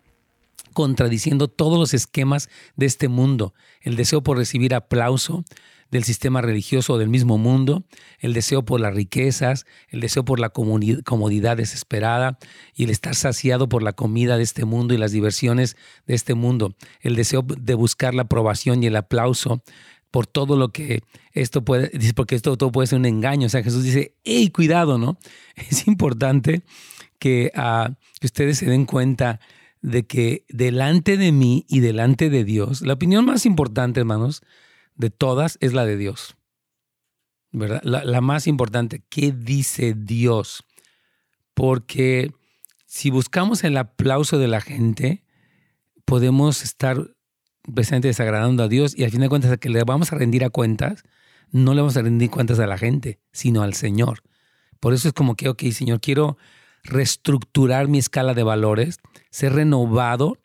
[0.73, 3.53] contradiciendo todos los esquemas de este mundo.
[3.81, 5.43] El deseo por recibir aplauso
[5.91, 7.83] del sistema religioso del mismo mundo,
[8.19, 12.39] el deseo por las riquezas, el deseo por la comodidad desesperada
[12.73, 16.33] y el estar saciado por la comida de este mundo y las diversiones de este
[16.33, 19.61] mundo, el deseo de buscar la aprobación y el aplauso
[20.09, 23.45] por todo lo que esto puede, porque esto todo puede ser un engaño.
[23.45, 25.17] O sea, Jesús dice, hey, cuidado, ¿no?
[25.55, 26.63] Es importante
[27.55, 29.39] Ah, que, ustedes se den cuenta
[29.81, 34.41] de que delante de mí y delante de Dios, la opinión más importante, hermanos,
[34.95, 36.35] de todas es la de Dios.
[37.51, 37.81] ¿Verdad?
[37.83, 40.63] La, la más importante, ¿qué dice Dios?
[41.53, 42.31] Porque
[42.85, 45.23] si buscamos el aplauso de la gente,
[46.05, 47.15] podemos estar
[47.73, 50.43] precisamente desagradando a Dios y al fin de cuentas a que le vamos a rendir
[50.43, 51.03] a cuentas,
[51.51, 54.23] no le vamos a rendir cuentas a la gente, sino al Señor.
[54.79, 56.37] Por eso es como que, ok, Señor, quiero
[56.83, 58.97] reestructurar mi escala de valores,
[59.29, 60.37] ser renovado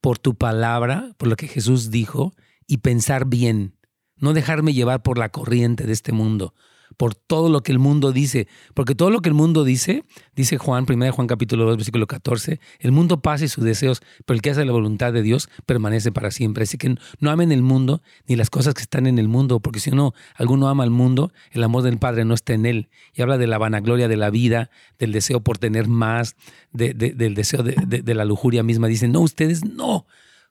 [0.00, 2.34] por tu palabra, por lo que Jesús dijo,
[2.66, 3.76] y pensar bien,
[4.16, 6.54] no dejarme llevar por la corriente de este mundo,
[6.96, 10.58] por todo lo que el mundo dice, porque todo lo que el mundo dice, dice
[10.58, 14.42] Juan, 1 Juan capítulo 2, versículo 14, el mundo pasa y sus deseos, pero el
[14.42, 16.64] que hace la voluntad de Dios permanece para siempre.
[16.64, 19.80] Así que no amen el mundo ni las cosas que están en el mundo, porque
[19.80, 22.88] si no, alguno ama al mundo, el amor del Padre no está en él.
[23.14, 26.36] Y habla de la vanagloria de la vida, del deseo por tener más,
[26.72, 28.88] del deseo de, de la lujuria misma.
[28.88, 30.06] Dicen, no, ustedes no,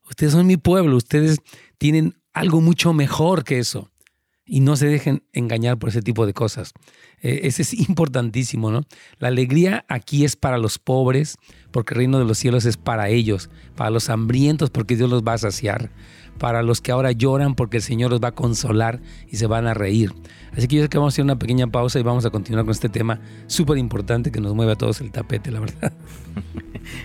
[0.10, 1.39] ustedes son mi pueblo, ustedes
[1.78, 3.89] tienen algo mucho mejor que eso.
[4.49, 6.73] Y no se dejen engañar por ese tipo de cosas.
[7.21, 8.83] Eh, ese es importantísimo, ¿no?
[9.19, 11.38] La alegría aquí es para los pobres,
[11.71, 15.23] porque el reino de los cielos es para ellos, para los hambrientos, porque Dios los
[15.23, 15.91] va a saciar,
[16.39, 19.67] para los que ahora lloran, porque el Señor los va a consolar y se van
[19.67, 20.13] a reír.
[20.57, 22.65] Así que yo sé que vamos a hacer una pequeña pausa y vamos a continuar
[22.65, 25.93] con este tema súper importante que nos mueve a todos el tapete, la verdad.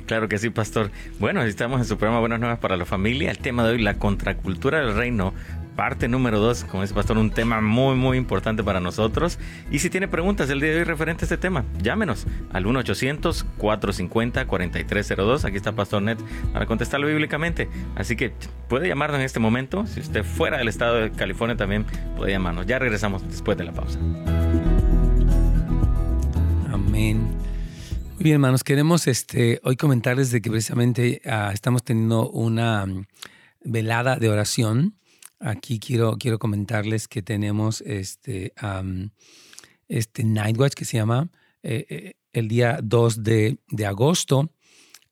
[0.07, 0.91] Claro que sí, pastor.
[1.19, 3.31] Bueno, estamos en su programa Buenas Nuevas para la Familia.
[3.31, 5.35] El tema de hoy, la contracultura del reino
[5.75, 9.39] parte número dos, como dice Pastor, un tema muy, muy importante para nosotros.
[9.71, 15.45] Y si tiene preguntas el día de hoy referente a este tema, llámenos al 1-800-450-4302.
[15.45, 16.19] Aquí está Pastor Net
[16.53, 17.69] para contestarlo bíblicamente.
[17.97, 18.33] Así que
[18.69, 19.87] puede llamarnos en este momento.
[19.87, 22.67] Si usted fuera del estado de California también puede llamarnos.
[22.67, 23.99] Ya regresamos después de la pausa.
[26.73, 27.37] Amén.
[28.15, 33.07] Muy bien, hermanos, queremos este, hoy comentarles de que precisamente uh, estamos teniendo una um,
[33.65, 34.95] velada de oración
[35.41, 39.11] Aquí quiero, quiero comentarles que tenemos este, um,
[39.89, 41.31] este Nightwatch que se llama
[41.63, 44.51] eh, eh, el día 2 de, de agosto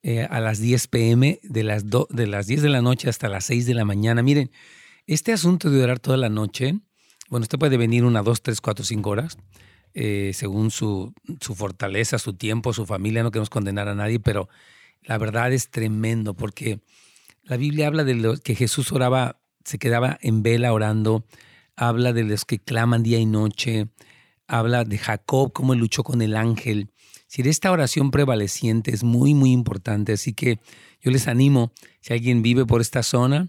[0.03, 3.45] eh, a las 10 pm, de las, de las 10 de la noche hasta las
[3.47, 4.23] 6 de la mañana.
[4.23, 4.51] Miren,
[5.07, 6.79] este asunto de orar toda la noche,
[7.29, 9.39] bueno, usted puede venir una, dos, tres, cuatro, cinco horas,
[9.95, 14.49] según su, su fortaleza, su tiempo, su familia, no queremos condenar a nadie, pero
[15.03, 16.81] la verdad es tremendo porque
[17.43, 21.25] la Biblia habla de que Jesús oraba se quedaba en vela orando,
[21.77, 23.89] habla de los que claman día y noche,
[24.47, 26.91] habla de Jacob, cómo luchó con el ángel.
[27.27, 30.59] Si esta oración prevaleciente es muy, muy importante, así que
[31.01, 33.49] yo les animo, si alguien vive por esta zona,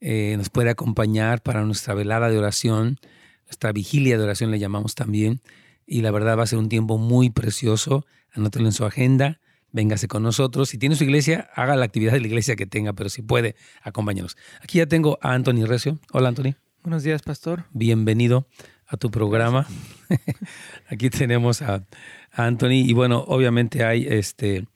[0.00, 2.98] eh, nos puede acompañar para nuestra velada de oración,
[3.46, 5.40] nuestra vigilia de oración le llamamos también,
[5.86, 9.40] y la verdad va a ser un tiempo muy precioso, anótelo en su agenda,
[9.72, 10.68] véngase con nosotros.
[10.68, 13.56] Si tiene su iglesia, haga la actividad de la iglesia que tenga, pero si puede,
[13.82, 14.36] acompáñanos.
[14.60, 15.98] Aquí ya tengo a Anthony Recio.
[16.12, 16.54] Hola, Anthony.
[16.82, 17.64] Buenos días, pastor.
[17.72, 18.46] Bienvenido
[18.86, 19.66] a tu programa.
[20.88, 21.84] Aquí tenemos a,
[22.32, 24.66] Anthony y bueno, obviamente hay este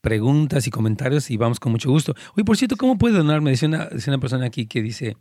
[0.00, 2.14] preguntas y comentarios y vamos con mucho gusto.
[2.34, 3.50] Oye, por cierto, ¿cómo puede donarme?
[3.50, 5.16] Dice una, dice una persona aquí que dice,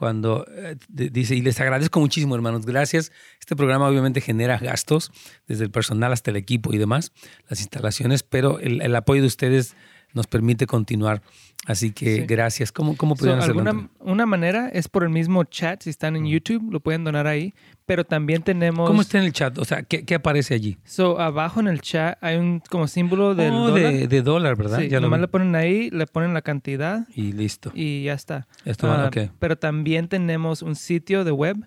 [0.00, 3.12] cuando eh, dice, y les agradezco muchísimo, hermanos, gracias.
[3.38, 5.12] Este programa obviamente genera gastos,
[5.46, 7.12] desde el personal hasta el equipo y demás,
[7.50, 9.76] las instalaciones, pero el, apoyo de ustedes
[10.14, 11.22] nos permite continuar.
[11.66, 12.72] Así que gracias.
[12.72, 13.90] ¿Cómo, cómo pudieron hacerlo?
[14.00, 17.52] Una manera es por el mismo chat, si están en YouTube, lo pueden donar ahí,
[17.84, 18.88] pero también tenemos...
[18.88, 19.58] ¿Cómo está en el chat?
[19.58, 20.78] O sea, ¿qué, aparece allí?
[20.84, 24.08] So, abajo en el chat hay un como símbolo del oh, dólar.
[24.08, 24.78] De, dólar, ¿verdad?
[24.78, 27.06] Sí, ya nomás le ponen ahí, le ponen la cantidad.
[27.14, 27.70] Y listo.
[27.74, 28.48] Y ya está.
[28.64, 31.58] Esto, uh, Pero también tenemos un sitio de web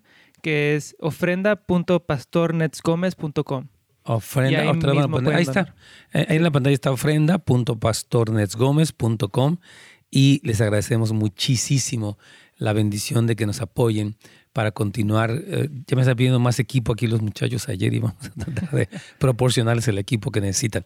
[0.42, 3.68] que es ofrenda.pastornetsgomez.com.
[4.04, 4.70] Ofrenda, ahí,
[5.34, 5.76] ahí está.
[6.14, 9.58] Eh, ahí en la pantalla está ofrenda.pastornetsgomez.com
[10.12, 12.18] y les agradecemos muchísimo
[12.58, 14.16] la bendición de que nos apoyen
[14.54, 15.32] para continuar.
[15.32, 18.70] Eh, ya me están pidiendo más equipo aquí los muchachos ayer y vamos a tratar
[18.72, 18.88] de
[19.20, 20.86] proporcionarles el equipo que necesitan.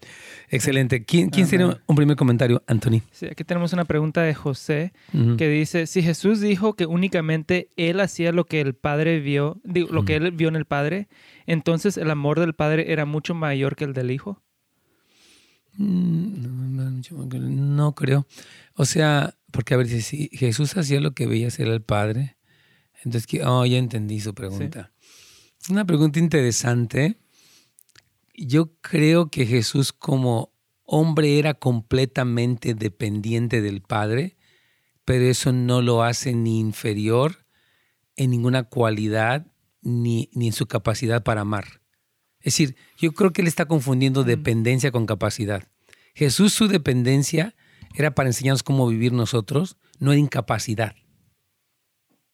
[0.50, 1.04] Excelente.
[1.04, 3.02] ¿Quién, quién tiene un primer comentario, Anthony?
[3.12, 4.94] Sí, aquí tenemos una pregunta de José
[5.38, 10.06] que dice, si Jesús dijo que únicamente Él hacía lo que el Padre vio, lo
[10.06, 11.10] que Él vio en el Padre,
[11.46, 14.42] entonces el amor del Padre era mucho mayor que el del Hijo.
[15.78, 17.02] Mm,
[17.76, 18.26] no, creo.
[18.76, 22.37] O sea, porque a ver, si Jesús hacía lo que veía hacer el Padre,
[23.08, 24.92] entonces, oh, ya entendí su pregunta.
[25.62, 27.18] Es una pregunta interesante.
[28.36, 34.36] Yo creo que Jesús como hombre era completamente dependiente del Padre,
[35.06, 37.46] pero eso no lo hace ni inferior
[38.18, 39.48] en ninguna cualidad
[39.82, 41.82] ni, ni en su capacidad para amar.
[42.40, 44.28] Es decir, yo creo que él está confundiendo mm.
[44.28, 45.68] dependencia con capacidad.
[46.14, 47.56] Jesús su dependencia
[47.96, 50.96] era para enseñarnos cómo vivir nosotros, no era incapacidad.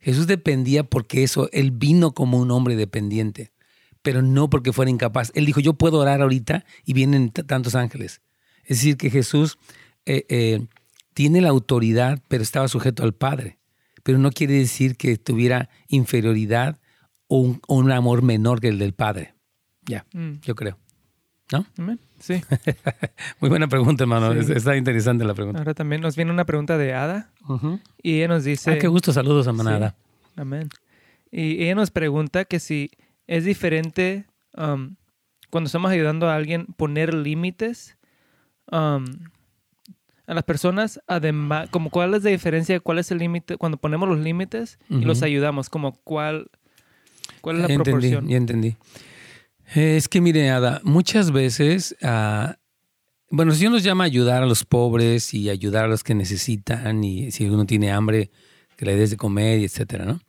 [0.03, 3.53] Jesús dependía porque eso, él vino como un hombre dependiente,
[4.01, 5.31] pero no porque fuera incapaz.
[5.33, 8.21] Él dijo, yo puedo orar ahorita y vienen tantos ángeles.
[8.65, 9.57] Es decir, que Jesús
[10.05, 10.65] eh, eh,
[11.13, 13.59] tiene la autoridad, pero estaba sujeto al Padre.
[14.03, 16.81] Pero no quiere decir que tuviera inferioridad
[17.27, 19.35] o un, amor menor que el del Padre.
[19.85, 20.41] Ya, mm.
[20.41, 20.77] yo creo.
[21.49, 21.65] ¿No?
[22.23, 22.41] Sí.
[23.41, 24.31] Muy buena pregunta, hermano.
[24.31, 25.59] Está interesante la pregunta.
[25.59, 27.29] Ahora también nos viene una pregunta de Ada.
[28.01, 28.71] Y ella nos dice...
[28.71, 29.11] Ah, qué gusto.
[29.11, 29.97] Saludos, a Manada.
[30.37, 30.69] Amén.
[31.31, 32.91] Y ella nos pregunta que si
[33.27, 34.25] es diferente
[34.57, 34.95] um,
[35.49, 37.97] cuando estamos ayudando a alguien poner límites
[38.71, 39.03] um,
[40.25, 44.07] a las personas, además, como cuál es la diferencia, cuál es el límite, cuando ponemos
[44.07, 46.49] los límites y los ayudamos, como cuál,
[47.41, 48.29] cuál es la proporción.
[48.29, 48.77] Ya entendí.
[49.75, 52.53] Es que mire, Ada, muchas veces, uh,
[53.31, 56.13] bueno, si uno nos llama a ayudar a los pobres y ayudar a los que
[56.13, 58.29] necesitan y si uno tiene hambre,
[58.77, 60.19] que le des de comer etcétera, ¿no?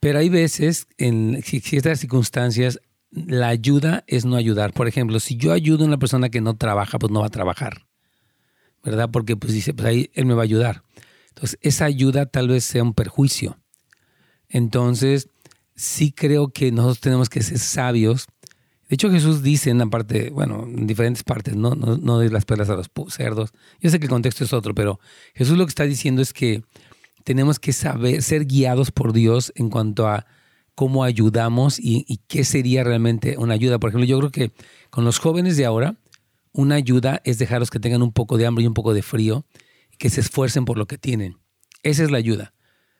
[0.00, 2.78] Pero hay veces, en ciertas circunstancias,
[3.10, 4.72] la ayuda es no ayudar.
[4.74, 7.30] Por ejemplo, si yo ayudo a una persona que no trabaja, pues no va a
[7.30, 7.86] trabajar.
[8.84, 9.08] ¿Verdad?
[9.10, 10.82] Porque pues dice, pues ahí él me va a ayudar.
[11.30, 13.58] Entonces, esa ayuda tal vez sea un perjuicio.
[14.48, 15.28] Entonces,
[15.74, 18.26] sí creo que nosotros tenemos que ser sabios.
[18.88, 22.46] De hecho, Jesús dice en una parte, bueno, en diferentes partes, no, no, no las
[22.46, 23.52] perlas a los cerdos.
[23.80, 24.98] Yo sé que el contexto es otro, pero
[25.34, 26.62] Jesús lo que está diciendo es que
[27.24, 30.26] tenemos que saber, ser guiados por Dios en cuanto a
[30.74, 33.78] cómo ayudamos y, qué sería realmente una ayuda.
[33.78, 34.52] Por ejemplo, yo creo que
[34.90, 35.96] con los jóvenes de ahora,
[36.52, 39.44] una ayuda es dejarlos que tengan un poco de hambre y un poco de frío,
[39.92, 41.36] y que se esfuercen por lo que tienen.
[41.82, 42.54] Esa es la ayuda.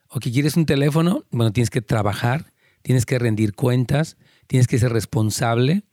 [0.08, 4.16] O que quieres un teléfono, bueno, tienes que trabajar, tienes que rendir cuentas,
[4.48, 5.84] tienes que ser responsable,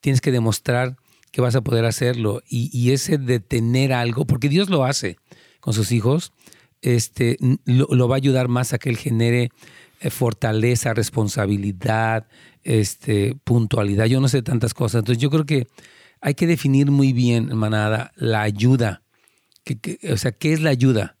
[0.00, 0.96] tienes que demostrar
[1.32, 2.42] que vas a poder hacerlo.
[2.46, 5.16] Y, ese de tener algo, porque Dios lo hace
[5.60, 6.32] con sus hijos,
[6.82, 9.50] este, lo, lo va a ayudar más a que Él genere
[10.00, 12.26] eh, fortaleza, responsabilidad,
[12.64, 15.00] este, puntualidad, yo no sé tantas cosas.
[15.00, 15.68] Entonces yo creo que
[16.20, 19.02] hay que definir muy bien, manada, la ayuda.
[20.10, 21.16] o sea, ¿qué es la ayuda?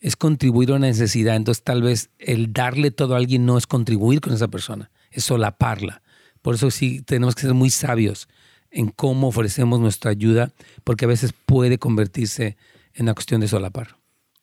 [0.00, 1.36] Es contribuir a una necesidad.
[1.36, 5.24] Entonces tal vez el darle todo a alguien no es contribuir con esa persona, es
[5.24, 6.02] solaparla.
[6.44, 8.28] Por eso sí tenemos que ser muy sabios
[8.70, 10.52] en cómo ofrecemos nuestra ayuda,
[10.84, 12.58] porque a veces puede convertirse
[12.92, 13.96] en una cuestión de solapar.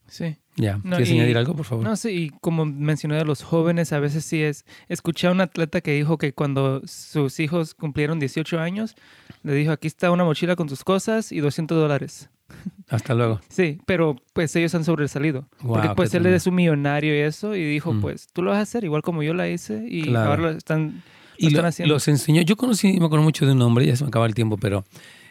[0.07, 0.35] Sí.
[0.55, 1.85] Ya, ¿quieres añadir algo, por favor?
[1.85, 4.65] No, sí, y como mencioné a los jóvenes, a veces sí es...
[4.89, 8.95] Escuché a un atleta que dijo que cuando sus hijos cumplieron 18 años,
[9.43, 12.31] le dijo, aquí está una mochila con tus cosas y 200 dólares.
[12.89, 13.41] Hasta luego.
[13.47, 15.47] Sí, pero pues ellos han sobresalido.
[15.61, 18.01] porque pues él es un millonario y eso, y dijo, mm.
[18.01, 21.03] pues tú lo vas a hacer igual como yo la hice, y ahora lo están,
[21.47, 21.85] y.
[21.85, 24.35] Los enseñó, yo conocí, me acuerdo mucho de un hombre, ya se me acaba el
[24.35, 24.83] tiempo, pero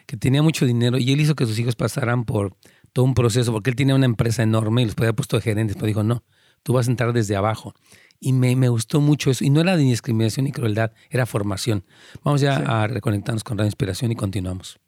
[0.05, 2.55] que tenía mucho dinero y él hizo que sus hijos pasaran por
[2.93, 5.75] todo un proceso, porque él tenía una empresa enorme y los podía puesto de gerentes,
[5.75, 6.23] pero dijo, no,
[6.63, 7.73] tú vas a entrar desde abajo.
[8.19, 9.43] Y me, me, gustó mucho eso.
[9.43, 11.85] Y no era de discriminación ni crueldad, era formación.
[12.23, 14.79] Vamos ya a reconectarnos con la Inspiración y continuamos.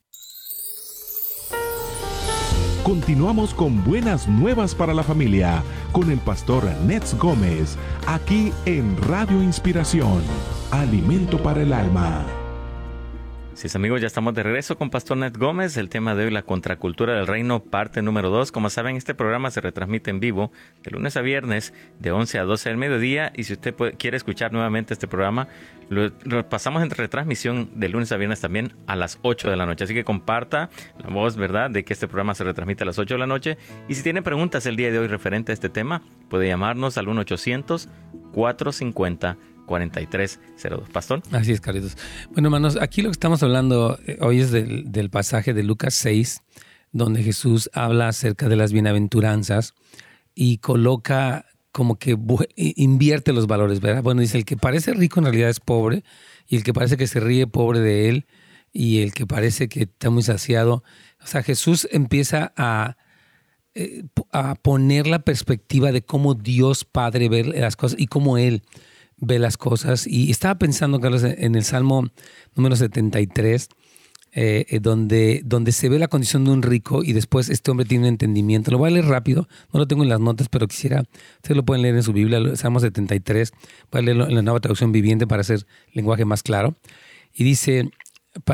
[2.84, 9.42] Continuamos con buenas nuevas para la familia con el pastor Nets Gómez, aquí en Radio
[9.42, 10.22] Inspiración,
[10.82, 12.26] alimento para el alma.
[13.54, 15.78] Sí, amigos, ya estamos de regreso con Pastor Ned Gómez.
[15.78, 18.52] El tema de hoy, la contracultura del reino, parte número 2.
[18.52, 22.44] Como saben, este programa se retransmite en vivo de lunes a viernes de 11 a
[22.44, 23.32] 12 del mediodía.
[23.36, 25.48] Y si usted quiere escuchar nuevamente este programa,
[25.90, 26.12] lo,
[26.50, 29.84] pasamos en retransmisión de lunes a viernes también a las 8 de la noche.
[29.84, 33.14] Así que comparta la voz, ¿verdad?, de que este programa se retransmite a las 8
[33.14, 33.58] de la noche.
[33.88, 37.10] Y si tiene preguntas el día de hoy referente a este tema, puede llamarnos al
[37.10, 37.90] 1 800
[38.34, 40.90] 450 4302.
[40.90, 41.22] Pastor.
[41.32, 41.98] Así es, Carlitos.
[42.32, 46.42] Bueno, hermanos, aquí lo que estamos hablando eh, hoy es del, pasaje de Lucas 6,
[46.92, 49.74] donde Jesús habla acerca de las bienaventuranzas
[50.36, 52.18] y coloca como que
[52.56, 54.04] invierte los valores, ¿verdad?
[54.04, 56.04] Bueno, dice, el que parece rico en realidad es pobre,
[56.48, 58.28] y el que parece que se ríe pobre de él,
[58.72, 60.84] y el que parece que está muy saciado.
[61.24, 62.98] O sea, Jesús empieza a,
[63.74, 68.64] eh, a poner la perspectiva de cómo Dios Padre ve las cosas y cómo Él
[69.26, 70.08] ve las cosas.
[70.08, 72.10] Y estaba pensando, Carlos, en el Salmo
[72.56, 73.70] número 73,
[74.36, 77.86] eh, eh, donde, donde se ve la condición de un rico y después este hombre
[77.86, 78.72] tiene un entendimiento.
[78.72, 81.04] Lo voy a leer rápido, no lo tengo en las notas, pero quisiera,
[81.36, 83.52] ustedes lo pueden leer en su Biblia, el Salmo 73,
[83.92, 86.76] voy a leerlo en la nueva traducción viviente para hacer lenguaje más claro.
[87.32, 87.92] Y dice,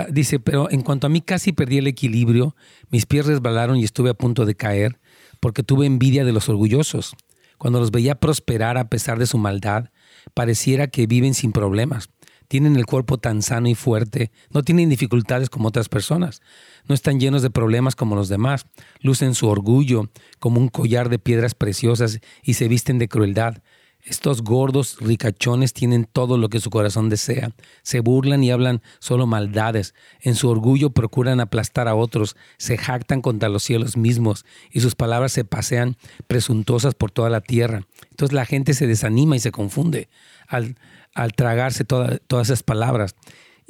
[0.10, 2.58] dice, pero en cuanto a mí casi perdí el equilibrio,
[2.90, 5.00] mis pies resbalaron y estuve a punto de caer,
[5.40, 7.16] porque tuve envidia de los orgullosos.
[7.58, 9.92] Cuando los veía prosperar a pesar de su maldad,
[10.34, 12.10] pareciera que viven sin problemas.
[12.48, 16.42] Tienen el cuerpo tan sano y fuerte, no tienen dificultades como otras personas,
[16.88, 18.66] no están llenos de problemas como los demás,
[19.02, 23.62] lucen su orgullo como un collar de piedras preciosas y se visten de crueldad.
[24.10, 27.52] Estos gordos ricachones tienen todo lo que su corazón desea.
[27.84, 29.94] Se burlan y hablan solo maldades.
[30.22, 32.36] En su orgullo procuran aplastar a otros.
[32.58, 35.96] Se jactan contra los cielos mismos y sus palabras se pasean
[36.26, 37.84] presuntuosas por toda la tierra.
[38.10, 40.10] Entonces la gente se desanima y se confunde
[40.48, 40.76] al,
[41.14, 43.14] al tragarse todas esas palabras.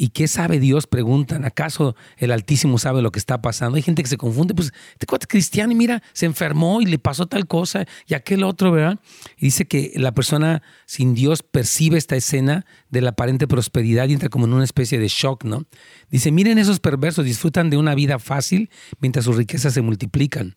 [0.01, 0.88] ¿Y qué sabe Dios?
[0.88, 1.43] Preguntan.
[1.43, 3.75] ¿Acaso el Altísimo sabe lo que está pasando?
[3.75, 4.53] Hay gente que se confunde.
[4.53, 8.45] Pues este cuate cristiano y mira, se enfermó y le pasó tal cosa y aquel
[8.45, 8.97] otro, ¿verdad?
[9.35, 14.13] Y dice que la persona sin Dios percibe esta escena de la aparente prosperidad y
[14.13, 15.65] entra como en una especie de shock, ¿no?
[16.09, 18.69] Dice, miren esos perversos, disfrutan de una vida fácil
[19.01, 20.55] mientras sus riquezas se multiplican.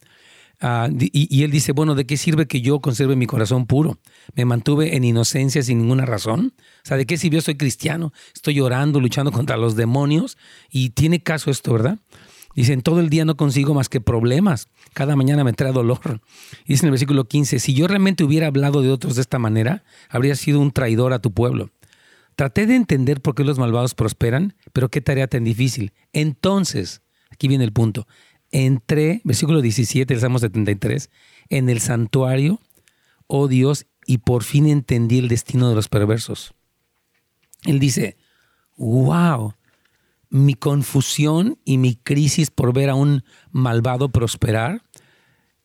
[0.65, 3.99] Ah, y, él dice, bueno, ¿de qué sirve que yo conserve mi corazón puro?
[4.37, 6.55] Me mantuve en inocencia sin ninguna razón.
[6.57, 7.41] O sea, ¿de qué sirvió?
[7.41, 10.39] Soy cristiano, estoy llorando, luchando contra los demonios.
[10.71, 11.99] Y tiene caso esto, ¿verdad?
[12.55, 14.69] Dicen, todo el día no consigo más que problemas.
[14.93, 16.21] Cada mañana me trae dolor.
[16.65, 19.83] Dice en el versículo 15, si yo realmente hubiera hablado de otros de esta manera,
[20.09, 21.71] habría sido un traidor a tu pueblo.
[22.37, 25.93] Traté de entender por qué los malvados prosperan, pero qué tarea tan difícil.
[26.13, 28.07] Entonces, aquí viene el punto,
[28.53, 31.11] entré, versículo 17 del Salmo 73,
[31.49, 32.61] en el santuario,
[33.27, 36.55] oh Dios, y por fin entendí el destino de los perversos.
[37.65, 38.17] Él dice,
[38.77, 39.55] wow,
[40.29, 44.83] mi confusión y mi crisis por ver a un malvado prosperar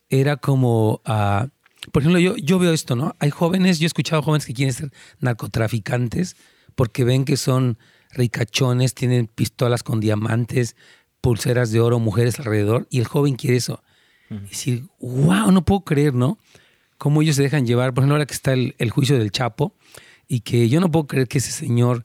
[0.08, 1.48] era como, ah,
[1.92, 3.14] por ejemplo, yo, yo veo esto, ¿no?
[3.18, 6.36] Hay jóvenes, yo he escuchado jóvenes que quieren ser narcotraficantes
[6.74, 7.78] porque ven que son
[8.12, 10.76] ricachones, tienen pistolas con diamantes,
[11.20, 13.82] pulseras de oro, mujeres alrededor, y el joven quiere eso.
[14.30, 16.38] Y decir, wow, no puedo creer, ¿no?
[16.98, 17.94] Cómo ellos se dejan llevar.
[17.94, 19.74] Por ejemplo, ahora que está el, el juicio del Chapo,
[20.28, 22.04] y que yo no puedo creer que ese señor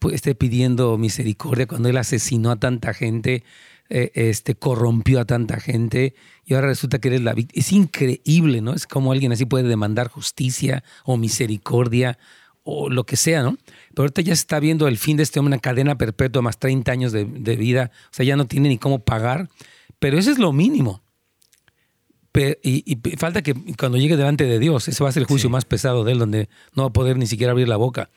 [0.00, 3.44] pues, esté pidiendo misericordia cuando él asesinó a tanta gente,
[3.88, 7.60] eh, este, corrompió a tanta gente y ahora resulta que eres la víctima.
[7.60, 8.74] Es increíble, ¿no?
[8.74, 12.18] Es como alguien así puede demandar justicia o misericordia
[12.62, 13.56] o lo que sea, ¿no?
[14.00, 16.58] Pero ahorita ya se está viendo el fin de este hombre, una cadena perpetua más
[16.58, 19.50] 30 años de, vida, o sea, ya no tiene ni cómo pagar,
[19.98, 21.02] pero eso es lo mínimo.
[22.62, 25.66] y, falta que cuando llegue delante de Dios, ese va a ser el juicio más
[25.66, 28.08] pesado de él, donde no va a poder ni siquiera abrir la boca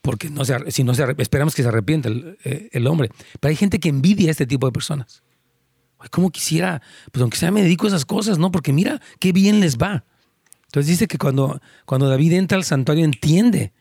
[0.00, 2.08] porque no se, si no se esperamos que se arrepienta
[2.44, 3.10] eh, el, hombre.
[3.38, 5.22] Pero hay gente que envidia a este tipo de personas.
[6.10, 6.80] ¿Cómo quisiera?
[7.12, 8.50] Pues aunque sea me dedico a esas cosas, ¿no?
[8.50, 10.06] Porque mira qué bien les va.
[10.66, 13.74] Entonces dice que cuando, cuando David entra al santuario entiende.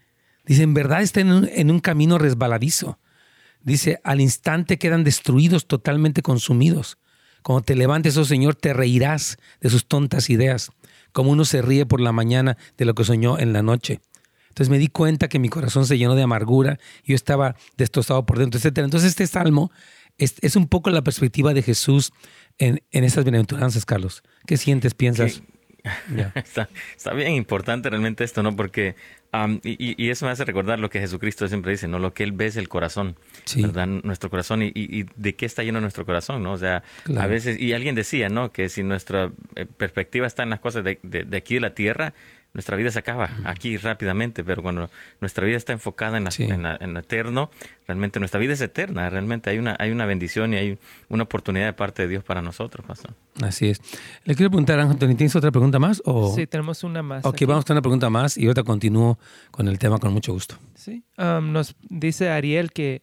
[0.46, 3.00] Dice, en verdad está en un, camino resbaladizo.
[3.62, 6.98] Dice, al instante quedan destruidos, totalmente consumidos.
[7.41, 10.72] Cuando te levantes, oh Señor, te reirás de sus tontas ideas,
[11.12, 14.02] como uno se ríe por la mañana de lo que soñó en la noche.
[14.50, 18.39] Entonces me di cuenta que mi corazón se llenó de amargura, yo estaba destrozado por
[18.39, 18.78] dentro, etc.
[18.80, 19.72] Entonces este salmo
[20.18, 22.14] es, un poco la perspectiva de Jesús
[22.58, 24.24] en, en estas bienaventuranzas, Carlos.
[24.46, 25.41] ¿Qué sientes, piensas?
[26.36, 28.56] Está, bien importante realmente esto, ¿no?
[28.56, 28.96] Porque,
[29.64, 32.00] y, eso me hace recordar lo que Jesucristo siempre dice, ¿no?
[32.00, 33.16] Lo que Él ve es el corazón,
[33.58, 33.88] ¿verdad?
[33.88, 36.54] Nuestro corazón y, de qué está lleno nuestro corazón, ¿no?
[36.54, 36.84] O sea,
[37.18, 38.52] a veces, y alguien decía, ¿no?
[38.52, 42.14] Que si nuestra eh, perspectiva está en las cosas de, de aquí de la tierra,
[42.56, 44.89] nuestra vida se acaba aquí rápidamente, pero cuando
[45.20, 47.51] nuestra vida está enfocada en, en, lo eterno,
[47.86, 50.80] realmente nuestra vida es eterna, realmente hay una, hay una bendición y hay
[51.10, 53.14] una oportunidad de parte de Dios para nosotros, Pastor.
[53.43, 53.82] Así es.
[54.24, 56.01] Le quiero preguntar, Anthony, ¿tienes otra pregunta más?
[56.06, 56.34] O...
[56.34, 57.26] Sí, tenemos una más.
[57.26, 59.20] Ok, vamos a tener una pregunta más y ahorita continúo
[59.51, 60.56] con el tema con mucho gusto.
[60.76, 63.01] Sí, um, nos dice Ariel que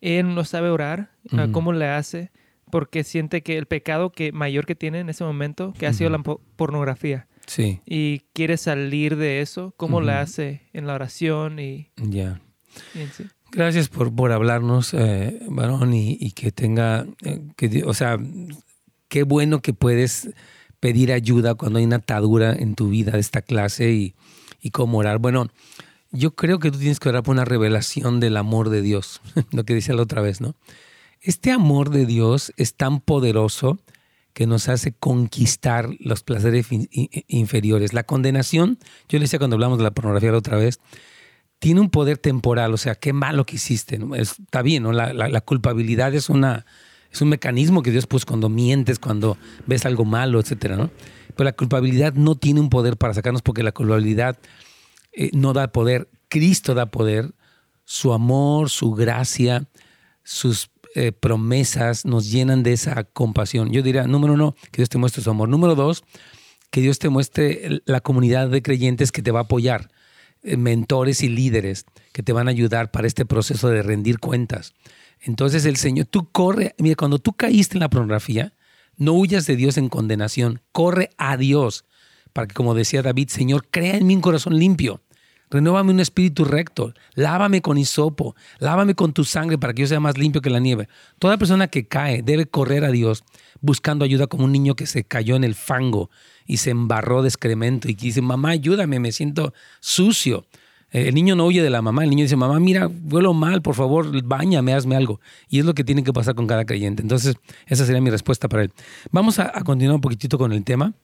[0.00, 2.32] él no sabe orar, uh, ¿cómo le hace?
[2.72, 6.10] Porque siente que el pecado que mayor que tiene en ese momento, que ha sido
[6.10, 7.28] la pornografía.
[7.50, 7.80] Sí.
[7.84, 11.58] Y quiere salir de eso, ¿cómo la hace en la oración?
[11.58, 12.40] y Ya.
[13.50, 18.18] Gracias por, por hablarnos, eh, varón, y, que tenga, eh, que, o sea,
[19.08, 20.30] qué bueno que puedes
[20.78, 24.14] pedir ayuda cuando hay una atadura en tu vida de esta clase y,
[24.60, 25.18] y cómo orar.
[25.18, 25.48] Bueno,
[26.12, 29.64] yo creo que tú tienes que orar por una revelación del amor de Dios, lo
[29.64, 30.54] que decía la otra vez, ¿no?
[31.20, 33.80] Este amor de Dios es tan poderoso
[34.40, 36.68] que nos hace conquistar los placeres
[37.28, 37.92] inferiores.
[37.92, 40.80] La condenación, yo le decía cuando hablamos de la pornografía la otra vez,
[41.58, 44.00] tiene un poder temporal, o sea, qué malo que hiciste.
[44.16, 44.92] está bien, ¿no?
[44.92, 46.64] La, culpabilidad es, una,
[47.12, 49.36] es un mecanismo que Dios puso cuando mientes, cuando
[49.66, 50.90] ves algo malo, etcétera, ¿no?
[51.36, 54.38] Pero la culpabilidad no tiene un poder para sacarnos porque la culpabilidad
[55.12, 56.08] eh, no da poder.
[56.30, 57.34] Cristo da poder,
[57.84, 59.68] su amor, su gracia,
[60.24, 63.70] sus eh, promesas nos llenan de esa compasión.
[63.70, 65.48] Yo diría, número uno, que Dios te muestre su amor.
[65.48, 66.04] Número dos,
[66.70, 69.90] que Dios te muestre la comunidad de creyentes que te va a apoyar,
[70.42, 74.74] eh, mentores y líderes que te van a ayudar para este proceso de rendir cuentas.
[75.20, 78.54] Entonces el Señor, tú corre, mira, cuando tú caíste en la pornografía,
[78.96, 81.84] no huyas de Dios en condenación, corre a Dios,
[82.32, 85.02] para que como decía David, Señor, crea en mí un corazón limpio
[85.50, 86.94] Renuévame un espíritu recto.
[87.14, 88.36] Lávame con hisopo.
[88.58, 90.88] Lávame con tu sangre para que yo sea más limpio que la nieve.
[91.18, 93.24] Toda persona que cae debe correr a Dios
[93.60, 96.10] buscando ayuda como un niño que se cayó en el fango
[96.46, 100.46] y se embarró de excremento y dice, mamá, ayúdame, me siento sucio.
[100.92, 103.62] Eh, el niño no huye de la mamá, el niño dice, mamá, mira, vuelo mal,
[103.62, 105.20] por favor, bañame, hazme algo.
[105.48, 107.02] Y es lo que tiene que pasar con cada creyente.
[107.02, 107.36] Entonces,
[107.66, 108.72] esa sería mi respuesta para él.
[109.10, 110.94] Vamos a, a continuar un poquitito con el tema.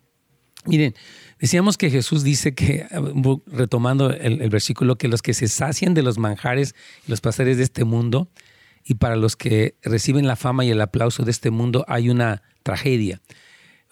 [0.66, 0.94] Miren,
[1.38, 2.86] decíamos que Jesús dice que,
[3.46, 6.74] retomando el, versículo, que los que se sacian de los manjares
[7.06, 8.28] y los placeres de este mundo,
[8.84, 12.42] y para los que reciben la fama y el aplauso de este mundo, hay una
[12.62, 13.20] tragedia.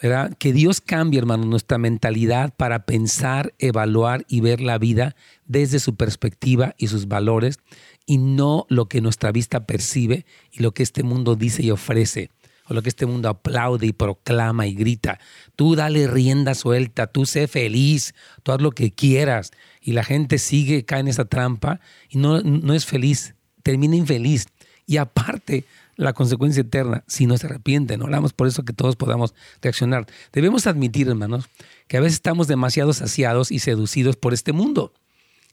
[0.03, 0.35] ¿verdad?
[0.39, 5.17] Que Dios cambie, hermano, nuestra mentalidad para pensar, evaluar y ver la vida
[5.47, 7.59] desde su perspectiva y sus valores,
[8.07, 12.31] y no lo que nuestra vista percibe y lo que este mundo dice y ofrece
[12.67, 15.19] o lo que este mundo aplaude y proclama y grita.
[15.57, 19.53] Tú dale rienda suelta, tú sé feliz, tú haz lo que quieras.
[19.81, 24.47] Y la gente sigue, cae en esa trampa y no, no es feliz, termina infeliz.
[24.87, 25.65] Y aparte,
[25.97, 28.03] la consecuencia eterna si no se arrepienten.
[28.03, 30.07] Hablamos por eso que todos podamos reaccionar.
[30.33, 31.49] Debemos admitir, hermanos,
[31.87, 34.93] que a veces estamos demasiado saciados y seducidos por este mundo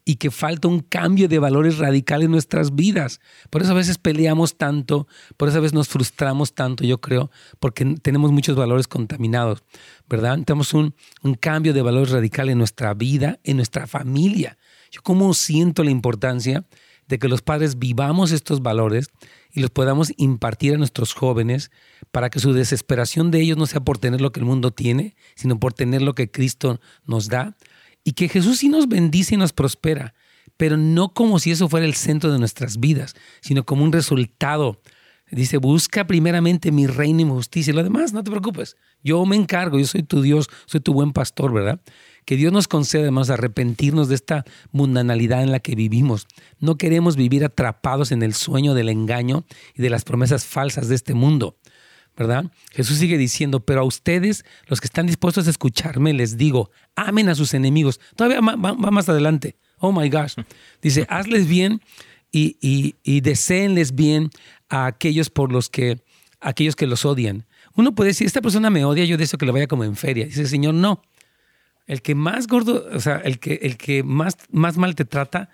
[0.05, 3.19] y que falta un cambio de valores radical en nuestras vidas.
[3.49, 7.31] Por eso a veces peleamos tanto, por eso a veces nos frustramos tanto, yo creo,
[7.59, 9.63] porque tenemos muchos valores contaminados,
[10.09, 10.39] ¿verdad?
[10.45, 14.57] Tenemos un, un cambio de valores radical en nuestra vida, en nuestra familia.
[14.91, 16.65] Yo como siento la importancia
[17.11, 19.09] de que los padres vivamos estos valores
[19.51, 21.69] y los podamos impartir a nuestros jóvenes
[22.11, 25.15] para que su desesperación de ellos no sea por tener lo que el mundo tiene,
[25.35, 27.57] sino por tener lo que Cristo nos da.
[28.03, 30.13] Y que Jesús sí nos bendice y nos prospera,
[30.57, 34.81] pero no como si eso fuera el centro de nuestras vidas, sino como un resultado.
[35.31, 38.75] Dice, busca primeramente mi reino y mi justicia y lo demás, no te preocupes.
[39.01, 41.79] Yo me encargo, yo soy tu Dios, soy tu buen pastor, ¿verdad?
[42.25, 46.27] Que Dios nos concede, además, arrepentirnos de esta mundanalidad en la que vivimos.
[46.59, 50.95] No queremos vivir atrapados en el sueño del engaño y de las promesas falsas de
[50.95, 51.55] este mundo.
[52.21, 52.45] ¿Verdad?
[52.71, 57.29] Jesús sigue diciendo, pero a ustedes, los que están dispuestos a escucharme, les digo, amen
[57.29, 57.99] a sus enemigos.
[58.15, 59.55] Todavía va, más adelante.
[59.79, 60.35] Oh my gosh.
[60.81, 61.81] Dice, hazles bien
[62.31, 64.29] y, y, y, deseenles bien
[64.69, 66.01] a aquellos por los que,
[66.39, 67.45] aquellos que los odian.
[67.75, 70.25] Uno puede decir, esta persona me odia, yo deseo que le vaya como en feria.
[70.25, 71.01] Dice, Señor, no.
[71.87, 75.49] El que más gordo, o sea, el que, el que más, más mal te trata,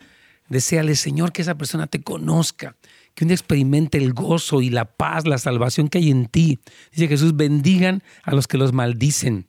[0.49, 2.75] deseale, Señor, que esa persona te conozca,
[3.17, 6.59] que un día experimente el gozo y la paz, la salvación que hay en ti.
[6.91, 9.47] Dice Jesús, bendigan a los que los maldicen,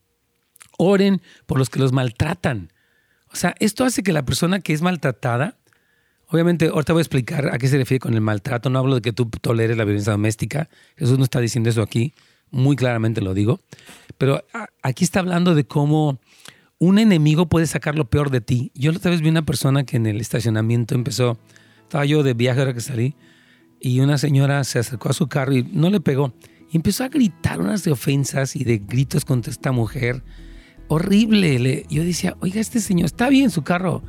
[0.79, 2.73] oren por los que los maltratan.
[3.31, 5.59] O sea, esto hace que la persona que es maltratada,
[6.29, 9.01] obviamente, ahorita voy a explicar a qué se refiere con el maltrato, no hablo de
[9.03, 12.15] que tú toleres la violencia doméstica, Jesús no está diciendo eso aquí,
[12.51, 13.61] muy claramente lo digo,
[14.17, 14.47] pero
[14.83, 16.23] aquí está hablando de cómo
[16.79, 18.73] un enemigo puede sacar lo peor de ti.
[18.75, 21.39] Yo otra vez vi una persona que en el estacionamiento empezó,
[21.83, 23.15] estaba yo de viaje ahora que salí,
[23.81, 26.33] y una señora se acercó a su carro y no le pegó.
[26.71, 30.23] Y empezó a gritar unas de ofensas y de gritos contra esta mujer.
[30.89, 31.87] Horrible.
[31.89, 34.03] yo decía, oiga, este señor está bien su carro.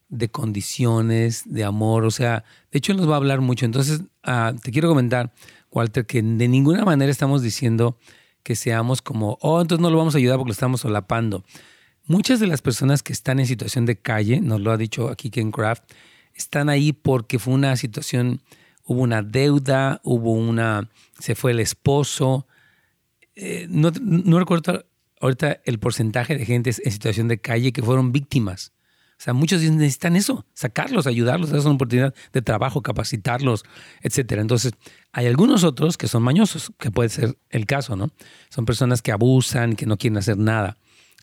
[0.09, 2.03] de condiciones, de amor.
[2.03, 3.65] O sea, de hecho, nos va a hablar mucho.
[3.65, 5.33] Entonces, ah, te quiero comentar,
[5.71, 7.97] Walter, que de ninguna manera estamos diciendo
[8.43, 11.45] que seamos como, oh, entonces no lo vamos a ayudar porque lo estamos solapando.
[12.05, 15.29] Muchas de las personas que están en situación de calle, nos lo ha dicho aquí
[15.29, 15.83] Ken Craft,
[16.33, 18.41] están ahí porque fue una situación,
[18.83, 20.89] hubo una deuda, hubo una,
[21.19, 22.45] se fue el esposo,
[23.35, 24.85] eh, no, no recuerdo
[25.21, 28.73] ahorita el porcentaje de gente en situación de calle que fueron víctimas.
[29.17, 33.63] O sea, muchos necesitan eso, sacarlos, ayudarlos, darles una oportunidad de trabajo, capacitarlos,
[34.01, 34.41] etcétera.
[34.41, 34.73] Entonces,
[35.13, 38.11] hay algunos otros que son mañosos, que puede ser el caso, ¿no?
[38.49, 40.77] Son personas que abusan, que no quieren hacer nada.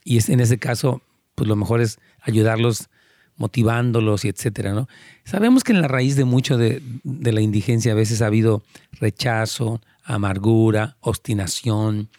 [0.05, 1.03] Y es, en ese caso,
[1.35, 2.89] pues lo mejor es ayudarlos
[3.37, 4.87] motivándolos y etcétera, ¿no?
[5.25, 8.63] Sabemos que en la raíz de mucho de, de la indigencia a veces ha habido
[8.93, 12.11] rechazo, amargura, obstinación,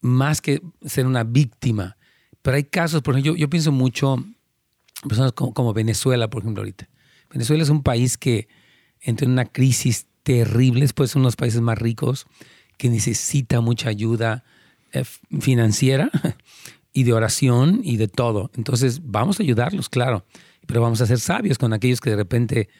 [0.00, 1.96] más que ser una víctima.
[2.42, 4.24] Pero hay casos, por ejemplo, yo, pienso mucho
[5.08, 6.88] personas como, Venezuela, por ejemplo, ahorita.
[7.30, 8.48] Venezuela es un país que
[9.00, 12.26] entra en una crisis terrible, es pues uno de los países más ricos,
[12.78, 14.44] que necesita mucha ayuda
[14.92, 15.04] eh,
[15.40, 16.10] financiera
[16.96, 18.50] y de oración y de todo.
[18.56, 20.24] Entonces, vamos a ayudarlos, claro,
[20.66, 22.70] pero vamos a ser sabios con aquellos que de repente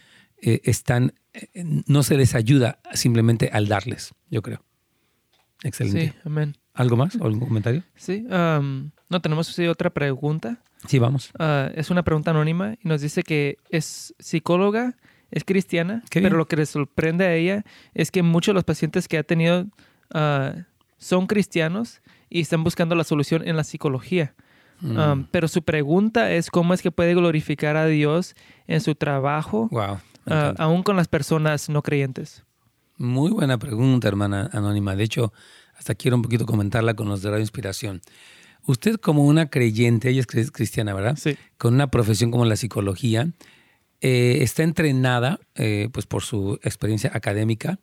[0.41, 1.49] eh, están, eh,
[1.87, 4.65] no se les ayuda simplemente al darles, yo creo.
[5.63, 6.15] Excelente.
[6.15, 6.57] Sí, amén.
[6.73, 7.15] ¿Algo más?
[7.17, 7.83] ¿Algún comentario?
[7.95, 10.63] Sí, no tenemos otra pregunta.
[10.89, 11.31] Sí, vamos.
[11.39, 14.97] Ah, es una pregunta anónima y nos dice que es psicóloga,
[15.31, 19.09] es cristiana, pero lo que le sorprende a ella es que muchos de los pacientes
[19.09, 19.67] que ha tenido
[20.15, 20.55] ah,
[20.97, 24.35] son cristianos y están buscando la solución en la psicología.
[24.79, 25.23] Mm.
[25.31, 28.35] pero su pregunta es cómo es que puede glorificar a Dios
[28.67, 29.97] en su trabajo, wow,
[30.27, 32.45] ah, aún con las personas no creyentes.
[32.99, 34.95] Muy buena pregunta, hermana anónima.
[34.95, 35.33] De hecho,
[35.79, 38.03] hasta quiero un poquito comentarla con los de Radio Inspiración.
[38.67, 41.17] Usted como una creyente, ella es cristiana, ¿verdad?
[41.17, 41.37] Sí.
[41.57, 43.31] Con una profesión como la psicología,
[44.01, 47.79] eh, está entrenada eh, pues por su experiencia académica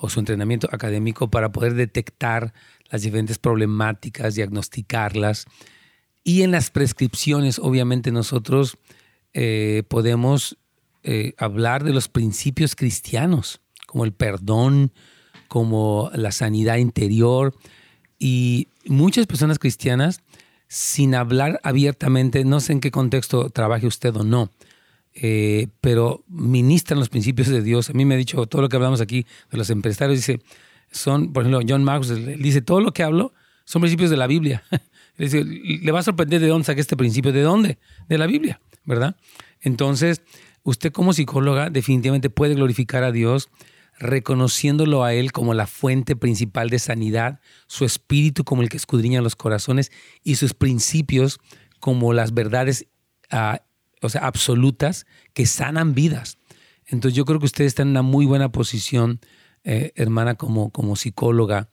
[0.00, 2.52] o su entrenamiento académico para poder detectar
[2.90, 5.46] las diferentes problemáticas, diagnosticarlas.
[6.24, 8.78] Y en las prescripciones, obviamente, nosotros
[9.34, 10.56] eh, podemos
[11.38, 14.92] hablar de los principios cristianos, como el perdón,
[15.48, 17.54] como la sanidad interior,
[18.18, 20.20] y muchas personas cristianas,
[20.68, 24.50] sin hablar abiertamente, no sé en qué contexto trabaje usted o no,
[25.14, 27.90] eh, pero ministran los principios de Dios.
[27.90, 30.40] A mí me ha dicho todo lo que hablamos aquí de los empresarios, dice,
[30.90, 33.32] son, por ejemplo, John Marcus dice, todo lo que hablo
[33.64, 34.62] son principios de la Biblia.
[35.18, 37.78] dice, le va a sorprender de dónde saqué este principio, ¿de dónde?
[38.08, 39.16] De la Biblia, ¿verdad?
[39.60, 40.22] Entonces,
[40.62, 43.48] usted como psicóloga definitivamente puede glorificar a Dios
[43.98, 49.20] reconociéndolo a Él como la fuente principal de sanidad, su espíritu como el que escudriña
[49.20, 49.92] los corazones
[50.24, 51.38] y sus principios
[51.80, 52.86] como las verdades
[53.30, 53.60] ah,
[54.00, 56.38] o sea, absolutas que sanan vidas.
[56.86, 59.20] Entonces yo creo que usted está en una muy buena posición,
[59.64, 61.70] eh, hermana, como, como psicóloga,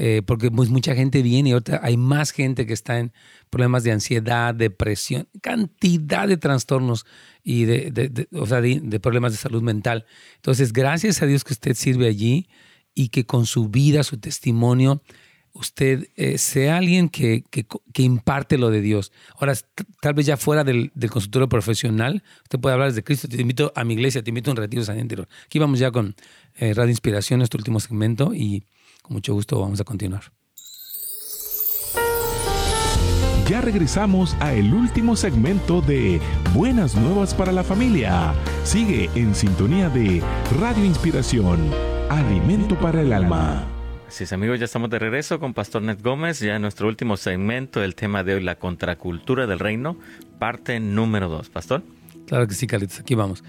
[0.00, 3.12] eh, porque pues, mucha gente viene y ahorita hay más gente que está en
[3.50, 7.04] problemas de ansiedad, depresión, cantidad de trastornos
[7.42, 10.06] y de, o sea, de, problemas de salud mental.
[10.36, 12.48] Entonces, gracias a Dios que usted sirve allí
[12.94, 15.02] y que con su vida, su testimonio,
[15.52, 19.12] usted eh, sea alguien que, que, imparte lo de Dios.
[19.36, 19.54] Ahora,
[20.00, 23.28] tal vez ya fuera del, del, consultorio profesional, usted puede hablar de Cristo.
[23.28, 26.14] Te invito a mi iglesia, te invito a un retiro San Aquí vamos ya con
[26.56, 28.64] eh, Radio Inspiración, nuestro último segmento, y
[29.02, 30.32] con mucho gusto vamos a continuar.
[33.48, 36.20] Ya regresamos a el último segmento de
[36.52, 38.34] Buenas Nuevas para la Familia.
[38.62, 40.22] Sigue en sintonía de
[40.60, 41.58] Radio Inspiración,
[42.10, 43.77] Alimento para el Alma.
[44.08, 47.18] Así es, amigos, ya estamos de regreso con Pastor Ned Gómez, ya en nuestro último
[47.18, 49.98] segmento, el tema de hoy, la contracultura del reino,
[50.38, 51.50] parte número dos.
[51.50, 51.82] Pastor.
[52.26, 53.44] Claro que sí, Carlitos, aquí vamos.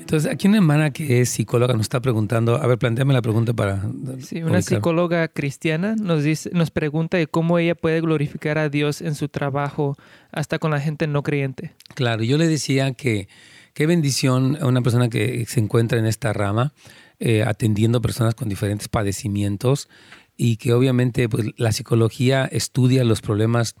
[0.00, 3.52] Entonces, aquí una hermana que es psicóloga nos está preguntando, a ver, planteame la pregunta
[3.52, 3.84] para...
[4.18, 9.02] Sí, una psicóloga cristiana nos, dice, nos pregunta de cómo ella puede glorificar a Dios
[9.02, 9.96] en su trabajo
[10.32, 11.76] hasta con la gente no creyente.
[11.94, 13.28] Claro, yo le decía que
[13.74, 16.72] qué bendición una persona que se encuentra en esta rama,
[17.20, 19.88] eh, atendiendo personas con diferentes padecimientos
[20.36, 23.74] y que obviamente pues, la psicología estudia los problemas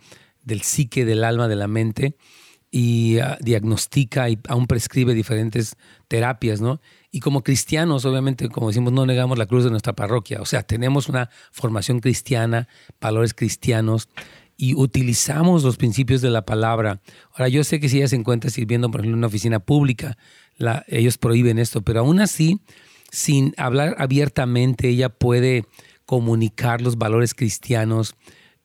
[0.44, 2.16] del psique, del alma, de la mente
[2.70, 5.76] y ah, diagnostica y aún prescribe diferentes
[6.06, 6.80] terapias, ¿no?
[7.10, 10.62] Y como cristianos, obviamente, como decimos, no negamos la cruz de nuestra parroquia, o sea,
[10.62, 12.68] tenemos una formación cristiana,
[13.00, 14.08] valores cristianos
[14.56, 17.00] y utilizamos los principios de la palabra.
[17.32, 20.18] Ahora, yo sé que si ella se encuentra sirviendo, por ejemplo, en una oficina pública,
[20.58, 22.60] la, ellos prohíben esto, pero aún así,
[23.10, 25.64] sin hablar abiertamente, ella puede
[26.06, 28.14] comunicar los valores cristianos,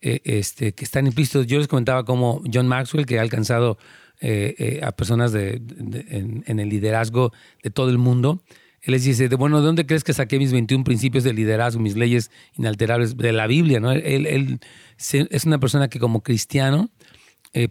[0.01, 1.47] eh, este, que están implícitos.
[1.47, 3.77] Yo les comentaba como John Maxwell, que ha alcanzado
[4.19, 7.31] eh, eh, a personas en, el liderazgo
[7.63, 8.41] de todo el mundo.
[8.81, 11.95] Él les dice, bueno, ¿de dónde crees que saqué mis 21 principios de liderazgo, mis
[11.95, 13.79] leyes inalterables de la Biblia?
[13.79, 13.91] ¿no?
[13.91, 14.59] Él,
[14.97, 16.91] es una persona que como cristiano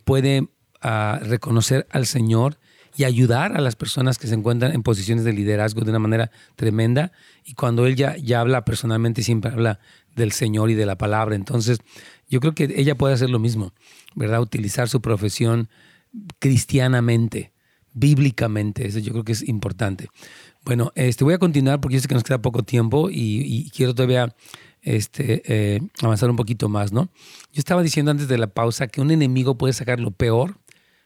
[0.05, 0.49] puede
[0.81, 2.59] ah, reconocer al Señor
[2.97, 6.31] y ayudar a las personas que se encuentran en posiciones de liderazgo de una manera
[6.57, 7.13] tremenda.
[7.45, 9.81] Y cuando él ya, ya habla personalmente, siempre habla
[10.15, 11.35] del Señor y de la palabra.
[11.35, 11.79] Entonces,
[12.29, 13.73] yo creo que ella puede hacer lo mismo,
[14.15, 14.41] ¿verdad?
[14.41, 15.69] Utilizar su profesión
[16.39, 17.53] cristianamente,
[17.93, 18.87] bíblicamente.
[18.87, 20.09] Eso yo creo que es importante.
[20.65, 23.95] Bueno, este, voy a continuar porque yo sé que nos queda poco tiempo y, quiero
[23.95, 24.35] todavía
[24.83, 27.11] este, eh, avanzar un poquito más, ¿no?
[27.53, 30.59] Yo estaba diciendo antes de la pausa que un enemigo puede sacar lo peor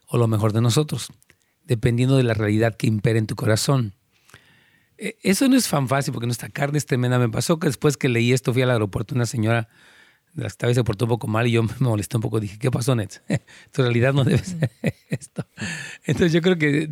[0.06, 1.10] o lo mejor de nosotros,
[1.68, 3.94] dependiendo de la realidad que impera en tu corazón.
[4.96, 7.20] E, eso no es fan fácil porque nuestra carne es tremenda.
[7.20, 9.68] Me pasó que después que leí esto fui al aeropuerto, una señora
[10.34, 12.40] de las que se portó un poco mal y yo me molesté un poco.
[12.40, 13.22] Dije, ¿qué pasó, Nets?
[13.70, 14.70] tu realidad no debe ser
[15.08, 15.46] esto.
[16.04, 16.88] Entonces yo creo que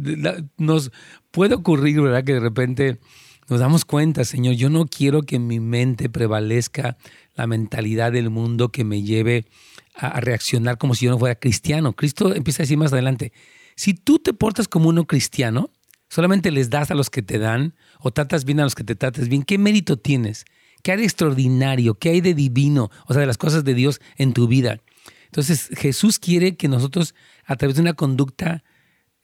[0.59, 0.93] nos
[1.33, 2.23] puede ocurrir, ¿verdad?
[2.23, 3.01] Que de repente
[3.49, 6.97] nos damos cuenta, Señor, yo no quiero que en mi mente prevalezca
[7.35, 9.47] la mentalidad del mundo que me lleve
[9.95, 11.95] a, reaccionar como si yo no fuera cristiano.
[11.95, 13.33] Cristo empieza a decir más adelante,
[13.77, 15.71] si tú te portas como uno cristiano,
[16.09, 18.97] solamente les das a los que te dan o tratas bien a los que te
[18.97, 20.47] trates bien, ¿qué mérito tienes?
[20.83, 21.95] ¿Qué hay de extraordinario?
[21.95, 22.91] ¿Qué hay de divino?
[23.07, 24.81] O sea, de las cosas de Dios en tu vida.
[25.27, 27.15] Entonces, Jesús quiere que nosotros,
[27.45, 28.65] a través de una conducta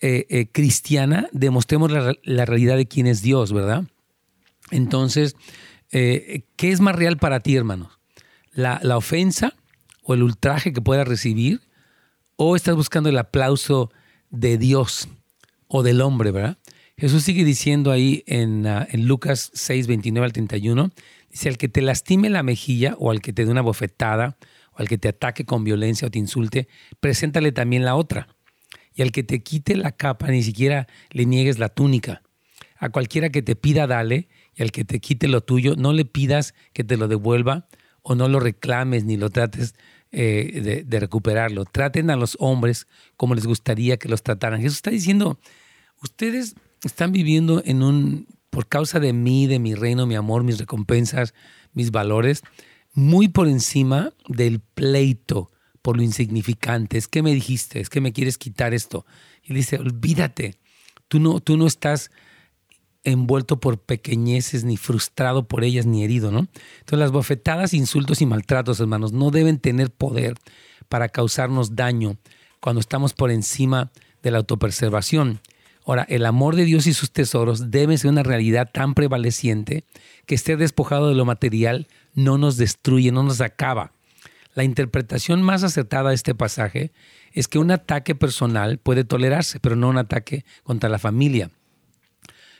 [0.00, 3.84] eh, eh, cristiana, demostremos la, realidad de quién es Dios, ¿verdad?
[4.70, 5.36] Entonces,
[5.92, 7.98] eh, ¿qué es más real para ti, hermanos?
[8.52, 9.54] ¿La, ¿La ofensa
[10.02, 11.62] o el ultraje que puedas recibir?
[12.36, 13.90] ¿O estás buscando el aplauso
[14.32, 15.08] de Dios
[15.68, 16.58] o del hombre, verdad?
[16.96, 20.90] Jesús sigue diciendo ahí en, ah, Lucas 6, 29 al 31,
[21.30, 24.36] dice, al que te lastime la mejilla o al que te dé una bofetada
[24.72, 26.68] o al que te ataque con violencia o te insulte,
[27.00, 28.28] preséntale también la otra.
[28.94, 32.22] Y al que te quite la capa, ni siquiera le niegues la túnica.
[32.76, 36.04] A cualquiera que te pida, dale, y al que te quite lo tuyo, no le
[36.04, 37.68] pidas que te lo devuelva
[38.02, 39.74] o no lo reclames ni lo trates
[40.12, 41.64] eh, de, recuperarlo.
[41.64, 42.86] Traten a los hombres
[43.16, 44.60] como les gustaría que los trataran.
[44.60, 45.38] Jesús está diciendo,
[46.02, 46.54] ustedes
[46.84, 51.32] están viviendo en un, por causa de mí, de mi reino, mi amor, mis recompensas,
[51.72, 52.42] mis valores,
[52.92, 55.50] muy por encima del pleito
[55.80, 56.98] por lo insignificante.
[56.98, 59.04] Es que me dijiste, es que me quieres quitar esto.
[59.42, 60.56] Y dice, olvídate,
[61.08, 62.10] tú no, tú no estás
[63.04, 66.48] envuelto por pequeñeces, ni frustrado por ellas, ni herido, ¿no?
[66.80, 70.34] Entonces las bofetadas, insultos y maltratos, hermanos, no deben tener poder
[70.88, 72.16] para causarnos daño
[72.60, 73.90] cuando estamos por encima
[74.22, 75.40] de la autopreservación.
[75.84, 79.84] Ahora, el amor de Dios y sus tesoros debe ser una realidad tan prevaleciente
[80.26, 83.92] que esté despojado de lo material no nos destruye, no nos acaba.
[84.54, 86.92] La interpretación más acertada de este pasaje
[87.32, 91.50] es que un ataque personal puede tolerarse, pero no un ataque contra la familia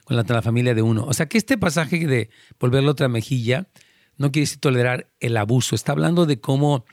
[0.05, 1.05] contra la familia de uno.
[1.05, 3.69] O sea que este pasaje de volverlo otra mejilla
[4.17, 5.75] no quiere decir tolerar el abuso.
[5.75, 6.85] Está hablando de cómo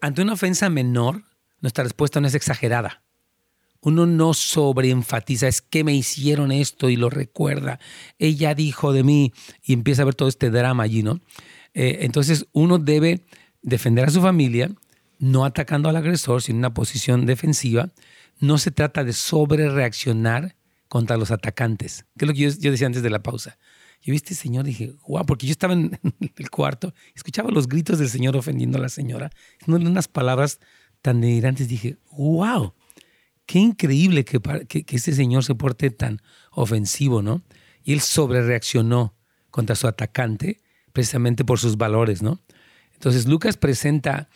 [0.00, 1.24] ante una ofensa menor,
[1.60, 3.02] nuestra respuesta no es exagerada.
[3.80, 7.78] Uno no sobreenfatiza, es que me hicieron esto y lo recuerda.
[8.18, 9.32] Ella dijo de mí
[9.62, 11.20] y empieza a ver todo este drama allí, ¿no?
[11.74, 13.24] Eh, entonces uno debe
[13.62, 14.70] defender a su familia,
[15.18, 17.90] no atacando al agresor, sino en una posición defensiva.
[18.40, 20.56] No se trata de sobrereaccionar
[20.88, 23.58] contra los atacantes, que es lo que yo, decía antes de la pausa.
[24.00, 25.98] Yo viste, señor, dije, guau, porque yo estaba en
[26.36, 29.30] el cuarto, escuchaba los gritos del señor ofendiendo a la señora,
[29.66, 30.60] unas palabras
[31.02, 32.74] tan delirantes, dije, wow,
[33.46, 34.40] qué increíble que,
[34.88, 36.20] ese señor se porte tan
[36.50, 37.42] ofensivo, ¿no?
[37.82, 39.14] Y él sobrereaccionó
[39.50, 40.60] contra su atacante
[40.92, 42.40] precisamente por sus valores, ¿no?
[42.94, 44.28] Entonces Lucas presenta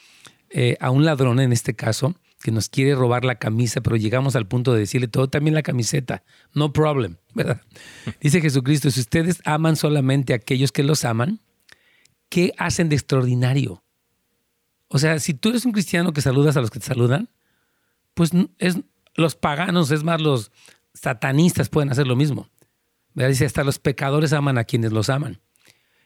[0.51, 4.37] eh, a un ladrón en este caso que nos quiere robar la camisa, pero llegamos
[4.37, 7.63] al punto de decirle todo, también la camiseta, no problem, ¿verdad?
[8.21, 11.41] Dice Jesucristo, si ustedes aman solamente a aquellos que los aman,
[12.29, 13.83] ¿qué hacen de extraordinario?
[14.89, 17.31] O sea, si tú eres un cristiano que saludas a los que te saludan,
[18.15, 18.79] pues es,
[19.15, 20.51] los paganos, es más, los
[20.93, 22.49] satanistas pueden hacer lo mismo.
[23.15, 23.31] ¿verdad?
[23.31, 25.41] Dice, hasta los pecadores aman a quienes los aman.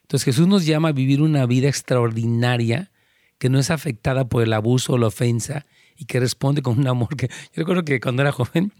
[0.02, 2.92] Entonces Jesús nos llama a vivir una vida extraordinaria
[3.38, 5.66] que no es afectada por el abuso o la ofensa
[5.98, 7.28] y que responde con un amor que...
[7.28, 8.72] Yo recuerdo que cuando era joven,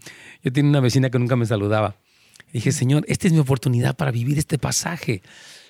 [0.43, 1.95] yo tenía una vecina que nunca me saludaba.
[2.53, 5.21] dije, Señor, esta es mi oportunidad para vivir este pasaje.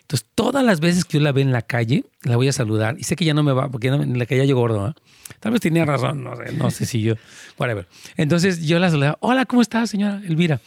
[0.02, 2.96] Entonces, todas las veces que yo la ve en la calle, la voy a saludar.
[2.98, 4.96] Y sé que ya no me va, porque en la calle ya gordo.
[5.42, 7.16] Tal vez tenía razón, no sé, no sé si yo,
[7.58, 7.90] whatever.
[8.16, 9.18] Entonces, yo la saludaba.
[9.20, 10.62] Hola, ¿cómo estás, señora Elvira?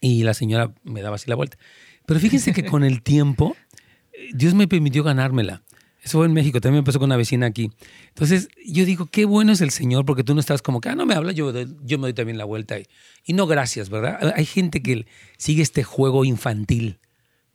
[0.00, 1.58] Y la señora me daba así la vuelta.
[2.06, 3.56] Pero fíjense que con el tiempo,
[4.32, 5.62] Dios me permitió ganármela.
[6.02, 7.70] Eso fue en México, también me pasó con una vecina aquí.
[8.08, 10.94] Entonces yo digo, qué bueno es el Señor, porque tú no estás como que, ah,
[10.94, 11.52] no me habla, yo,
[11.84, 12.78] yo me doy también la vuelta.
[12.78, 12.86] Y,
[13.24, 14.32] y no gracias, ¿verdad?
[14.36, 16.98] Hay gente que sigue este juego infantil,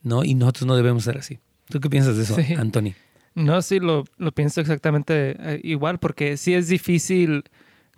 [0.02, 0.24] ¿no?
[0.24, 1.40] Y nosotros no debemos ser así.
[1.70, 2.94] ¿Tú qué piensas de eso, Anthony?
[3.36, 7.46] No, sí, lo, lo pienso exactamente eh, igual, porque sí es difícil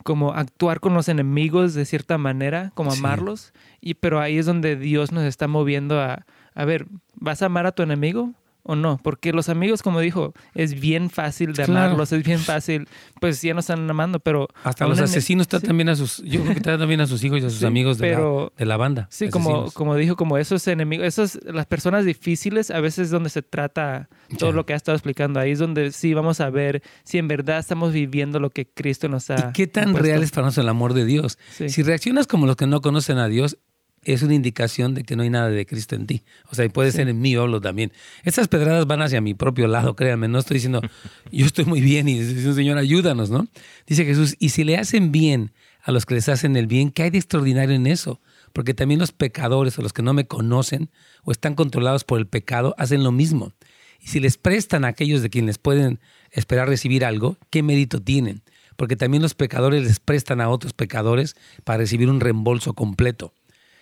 [0.03, 4.75] como actuar con los enemigos de cierta manera, como amarlos, y, pero ahí es donde
[4.75, 6.85] Dios nos está moviendo a, a ver,
[7.15, 8.33] ¿vas a amar a tu enemigo?
[8.67, 11.85] O no, porque los amigos, como dijo, es bien fácil de Claro.
[11.85, 12.87] amarlos, es bien fácil,
[13.21, 15.49] pues ya no están amando, pero Hasta los ene- asesinos sí.
[15.51, 17.59] tratan bien a sus, yo creo que tratan bien a sus hijos y a sus
[17.59, 19.07] Sí, amigos de, pero- la, de la banda.
[19.11, 23.29] Sí, como, como dijo, como esos enemigos, esos, las personas difíciles, a veces es donde
[23.29, 24.09] se trata
[24.39, 25.39] todo lo que ha estado explicando.
[25.39, 29.07] Ahí es donde sí vamos a ver si en verdad estamos viviendo lo que Cristo
[29.09, 29.49] nos ha.
[29.49, 30.07] ¿Y qué tan impuesto.
[30.07, 31.37] real es para nosotros el amor de Dios?
[31.51, 31.69] Sí.
[31.69, 33.57] Si reaccionas como los que no conocen a Dios,
[34.05, 36.23] es una indicación de que no hay nada de Cristo en ti.
[36.49, 37.91] O sea, y puede ser en mí, hablo también.
[38.23, 40.27] Estas pedradas van hacia mi propio lado, créanme.
[40.27, 40.81] No estoy diciendo,
[41.31, 43.47] yo estoy muy bien y dice, Señor, ayúdanos, ¿no?
[43.87, 45.51] Dice Jesús, y si le hacen bien
[45.81, 48.19] a los que les hacen el bien, ¿qué hay de extraordinario en eso?
[48.53, 50.89] Porque también los pecadores o los que no me conocen
[51.23, 53.53] o están controlados por el pecado hacen lo mismo.
[53.99, 55.99] Y si les prestan a aquellos de quienes pueden
[56.31, 58.41] esperar recibir algo, ¿qué mérito tienen?
[58.75, 63.33] Porque también los pecadores les prestan a otros pecadores para recibir un reembolso completo.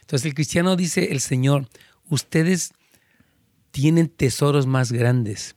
[0.03, 1.69] Entonces el cristiano dice, el Señor,
[2.09, 2.73] ustedes
[3.71, 5.55] tienen tesoros más grandes,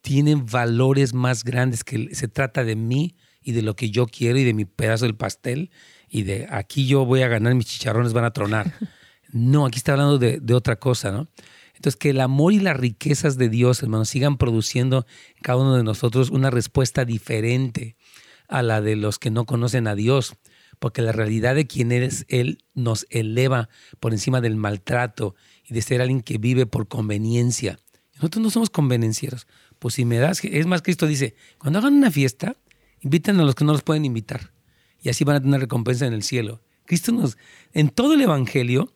[0.00, 4.38] tienen valores más grandes que se trata de mí y de lo que yo quiero
[4.38, 5.70] y de mi pedazo del pastel
[6.08, 8.72] y de aquí yo voy a ganar, mis chicharrones van a tronar.
[9.30, 11.28] No, aquí está hablando de, otra cosa, ¿no?
[11.74, 15.04] Entonces, que el amor y las riquezas de Dios, hermanos, sigan produciendo
[15.36, 17.94] en cada uno de nosotros una respuesta diferente
[18.48, 20.32] a la de los que no conocen a Dios,
[20.78, 23.68] porque la realidad de quién eres Él nos eleva
[24.00, 25.34] por encima del maltrato
[25.68, 27.78] y de ser alguien que vive por conveniencia.
[28.14, 29.46] Nosotros no somos convenencieros.
[29.78, 32.56] Pues si me das, es más, Cristo dice, cuando hagan una fiesta,
[33.00, 34.52] inviten a los que no los pueden invitar
[35.02, 36.60] y así van a tener recompensa en el cielo.
[36.84, 37.36] Cristo nos,
[37.72, 38.92] en todo el Evangelio,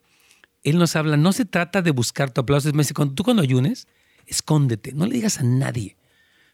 [0.62, 3.86] Él nos habla, no se trata de buscar tu aplauso, más, dice, tú cuando ayunes,
[4.26, 5.96] escóndete, no le digas a nadie,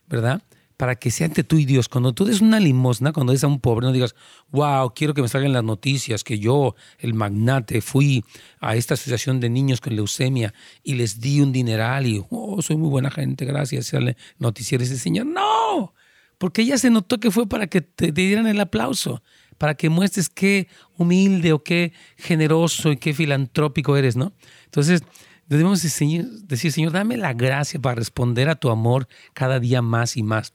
[0.07, 0.43] ¿verdad?
[0.79, 1.89] Para que sea entre tú y Dios.
[1.89, 4.15] Cuando tú des una limosna, cuando des a un pobre, no digas,
[4.49, 8.23] wow, quiero que me salgan las noticias que yo, el magnate, fui
[8.61, 12.77] a esta asociación de niños con leucemia y les di un dineral y, oh, soy
[12.77, 13.87] muy buena gente, gracias.
[13.87, 15.25] Sale noticiero ese señor.
[15.25, 15.93] No,
[16.37, 19.21] porque ella se notó que fue para que te dieran el aplauso,
[19.57, 24.31] para que muestres qué humilde o qué generoso y qué filantrópico eres, ¿no?
[24.63, 25.03] Entonces,
[25.49, 30.23] debemos decir, Señor, dame la gracia para responder a tu amor cada día más y
[30.23, 30.53] más.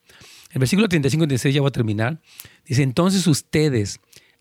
[0.52, 2.20] El versículo 35 y 36 ya voy a terminar.
[2.64, 4.00] Dice, entonces ustedes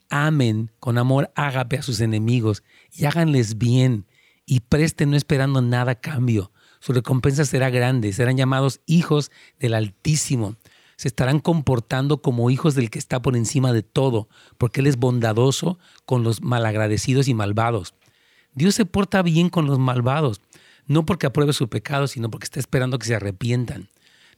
[0.10, 4.06] amen con amor ágape a sus enemigos y háganles bien
[4.46, 6.52] y presten no esperando nada cambio.
[6.80, 10.56] Su recompensa será grande, serán llamados hijos del Altísimo.
[10.98, 14.98] Se estarán comportando como hijos del que está por encima de todo, porque Él es
[14.98, 17.96] bondadoso con los malagradecidos y malvados.
[18.56, 20.42] Dios se porta bien con los malvados,
[20.88, 23.90] no porque apruebe su pecado, sino porque está esperando que se arrepientan.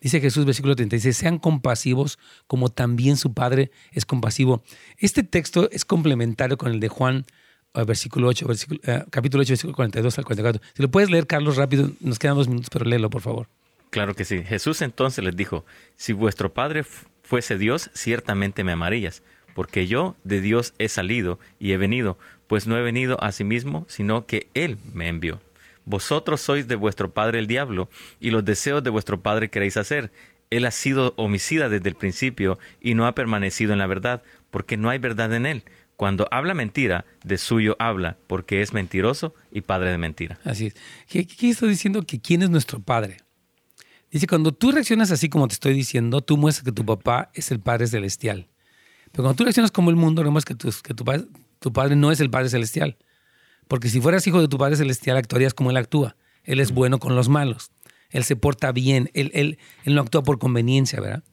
[0.02, 4.64] Dice Jesús, versículo 36, sean compasivos como también su Padre es compasivo.
[4.98, 7.26] Este texto es complementario con el de Juan,
[7.74, 10.62] eh, versículo 8, versículo, eh, capítulo 8, versículo 42 al 44.
[10.76, 13.48] Si lo puedes leer, Carlos, rápido, nos quedan dos minutos, pero léelo, por favor.
[13.90, 14.44] Claro que sí.
[14.44, 16.84] Jesús entonces les dijo, si vuestro Padre
[17.24, 22.18] fuese Dios, ciertamente me amarías, porque yo de Dios he salido y he venido,
[22.48, 25.42] pues no he venido a sí mismo, sino que Él me envió.
[25.86, 27.90] Vosotros sois de vuestro padre el diablo,
[28.20, 30.12] y los deseos de vuestro padre queréis hacer.
[30.50, 34.78] Él ha sido homicida desde el principio y no ha permanecido en la verdad, porque
[34.78, 35.64] no hay verdad en él.
[35.96, 40.40] Cuando habla mentira, de suyo habla, porque es mentiroso y padre de mentira.
[40.44, 40.76] Así es.
[41.08, 42.04] ¿Qué, está diciendo?
[42.04, 43.18] Que quién es nuestro Padre.
[44.12, 47.50] Dice, cuando tú reaccionas así como te estoy diciendo, tú muestras que tu papá es
[47.52, 48.48] el Padre Celestial.
[49.12, 51.06] Pero cuando tú reaccionas como el mundo, vemos que, tu, que tu,
[51.66, 52.96] tu Padre no es el Padre Celestial.
[53.68, 56.16] Porque si fueras hijo de tu Padre Celestial, actuarías como Él actúa.
[56.44, 57.72] Él es bueno con los malos.
[58.12, 59.10] Él se porta bien.
[59.16, 61.24] Él, él, él no actúa por conveniencia, ¿verdad?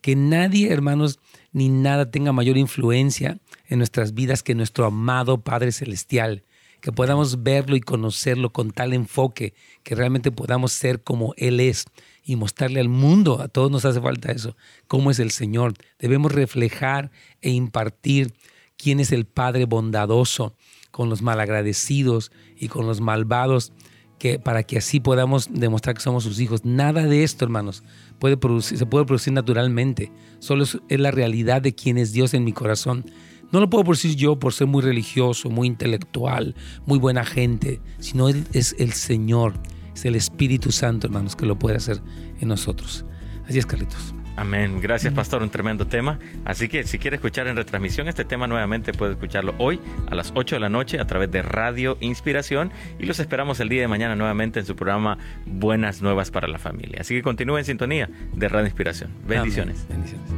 [0.00, 1.18] Que nadie, hermanos,
[1.50, 6.44] ni nada tenga mayor influencia en nuestras vidas que nuestro amado Padre Celestial.
[6.80, 11.86] Que podamos verlo y conocerlo con tal enfoque que realmente podamos ser como Él es
[12.22, 15.74] y mostrarle al mundo, a todos nos hace falta eso, cómo es el Señor.
[15.98, 17.10] Debemos reflejar
[17.40, 18.32] e impartir
[18.80, 20.54] quién es el Padre bondadoso
[20.90, 23.72] con los malagradecidos y con los malvados,
[24.18, 26.64] que, para que así podamos demostrar que somos sus hijos.
[26.64, 27.82] Nada de esto, hermanos,
[28.18, 30.12] puede producir, se puede producir naturalmente.
[30.40, 33.04] Solo es, es la realidad de quién es Dios en mi corazón.
[33.50, 36.54] No lo puedo producir yo por ser muy religioso, muy intelectual,
[36.86, 39.54] muy buena gente, sino Él es el Señor,
[39.94, 42.00] es el Espíritu Santo, hermanos, que lo puede hacer
[42.40, 43.04] en nosotros.
[43.48, 44.14] Así es, Carlitos.
[44.40, 44.80] Amén.
[44.80, 45.42] Gracias, pastor.
[45.42, 46.18] Un tremendo tema.
[46.46, 49.78] Así que si quiere escuchar en retransmisión este tema nuevamente, puede escucharlo hoy
[50.08, 52.72] a las 8 de la noche a través de Radio Inspiración.
[52.98, 56.58] Y los esperamos el día de mañana nuevamente en su programa Buenas Nuevas para la
[56.58, 57.02] Familia.
[57.02, 59.10] Así que continúe en sintonía de Radio Inspiración.
[59.28, 59.84] Bendiciones.
[59.90, 60.04] Amén.
[60.04, 60.30] Bendiciones.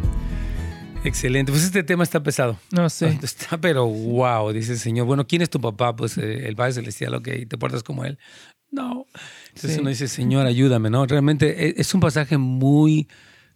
[1.05, 1.53] Excelente.
[1.53, 2.59] Pues este tema está pesado.
[2.73, 3.07] No sé.
[3.23, 5.07] Está, pero wow, dice el Señor.
[5.07, 5.95] Bueno, ¿quién es tu papá?
[5.95, 8.19] Pues eh, el Padre Celestial, ok, te portas como Él.
[8.73, 9.07] No.
[9.49, 9.81] Entonces Sí.
[9.81, 11.07] uno dice, Señor, ayúdame, ¿no?
[11.07, 13.07] Realmente e- es un pasaje muy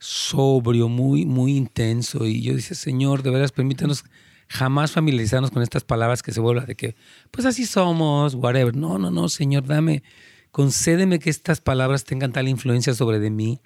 [0.07, 2.27] sobrio, muy, muy intenso.
[2.27, 4.05] Y yo dice, Señor, de veras, permítanos
[4.49, 6.95] jamás familiarizarnos con estas palabras que se vuelvan de que,
[7.33, 8.77] pues así somos, whatever.
[8.77, 10.05] No, no, no, Señor, dame,
[10.53, 13.61] concédeme que estas palabras tengan tal influencia sobre de mí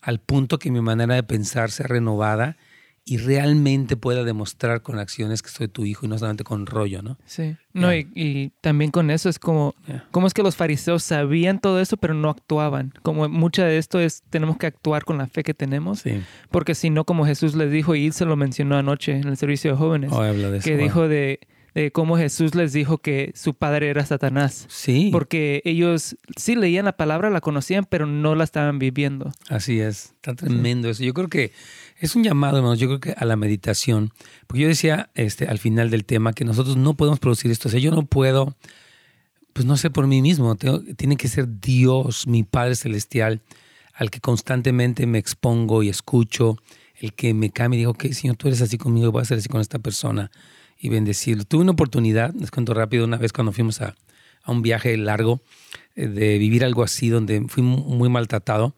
[0.00, 2.56] al punto que mi manera de pensar sea renovada
[3.04, 7.02] y realmente pueda demostrar con acciones que soy tu hijo y no solamente con rollo,
[7.02, 7.18] ¿no?
[7.24, 7.56] Sí.
[7.72, 10.06] No, y, y también con eso es como, Yeah.
[10.12, 12.92] ¿cómo es que los fariseos sabían todo eso pero no actuaban?
[13.02, 16.22] Como mucha de esto es, tenemos que actuar con la fe que tenemos, Sí.
[16.52, 19.72] porque si no, como Jesús les dijo, y se lo mencionó anoche en el servicio
[19.72, 20.64] de jóvenes, Oh, habla de eso.
[20.68, 20.82] que wow.
[20.84, 21.40] dijo de,
[21.74, 24.66] de cómo Jesús les dijo que su padre era Satanás.
[24.68, 25.08] Sí.
[25.10, 29.32] Porque ellos sí leían la palabra, la conocían, pero no la estaban viviendo.
[29.48, 31.02] Así es, está tremendo eso.
[31.02, 31.50] Yo creo que
[32.04, 34.12] es un llamado, hermanos, yo creo que a la meditación,
[34.46, 37.70] porque yo decía este, al final del tema que nosotros no podemos producir esto, o
[37.70, 38.56] sea, yo no puedo,
[39.52, 43.40] pues no sé por mí mismo, tengo- tiene que ser Dios, mi Padre Celestial,
[43.94, 46.56] al que constantemente me expongo y escucho,
[46.96, 49.38] el que me cambia y digo, ok, Señor, tú eres así conmigo, voy a ser
[49.38, 50.30] así con esta persona
[50.78, 51.44] y bendecirlo.
[51.44, 53.94] Tuve una oportunidad, les cuento rápido, una vez cuando fuimos a,
[54.44, 55.40] a un viaje largo,
[55.94, 58.74] eh, de vivir algo así, donde fui mu- muy maltratado.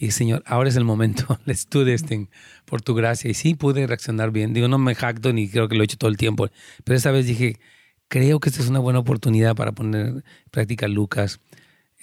[0.00, 2.28] Dije, Señor, ahora es el momento, let's do this thing,
[2.64, 3.30] por tu gracia.
[3.30, 4.54] Y sí pude reaccionar bien.
[4.54, 6.48] Digo, no me jacto ni creo que lo he hecho todo el tiempo.
[6.84, 7.60] Pero esa vez dije,
[8.08, 11.38] creo que esta es una buena oportunidad para poner en práctica Lucas,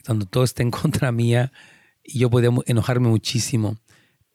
[0.06, 1.52] donde todo está en contra mía
[2.04, 3.78] y yo podía enojarme muchísimo.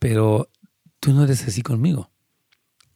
[0.01, 0.51] Pero
[0.99, 2.11] tú no eres así conmigo.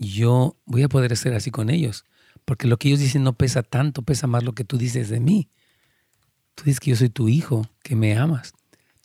[0.01, 2.05] Yo voy a poder ser así con ellos.
[2.45, 5.21] Porque lo que ellos dicen no pesa tanto, pesa más lo que tú dices de
[5.21, 5.49] mí.
[6.57, 8.53] Tú dices que yo soy tu hijo, que me amas.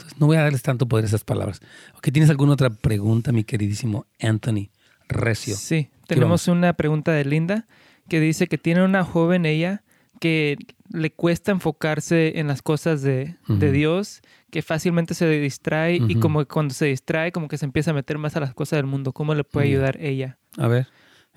[0.01, 1.61] Entonces no voy a darles tanto poder a esas palabras.
[1.95, 4.69] Ok, ¿tienes alguna otra pregunta, mi queridísimo Anthony
[5.07, 5.55] Recio?
[5.55, 7.67] Sí, tenemos una pregunta de Linda
[8.09, 9.83] que dice que tiene una joven ella
[10.19, 10.57] que
[10.91, 13.35] le cuesta enfocarse en las cosas de.
[13.47, 17.91] Dios, que fácilmente se distrae y como que cuando se distrae como que se empieza
[17.91, 19.13] a meter más a las cosas del mundo.
[19.13, 20.37] ¿Cómo le puede ayudar ella?
[20.57, 20.87] A ver,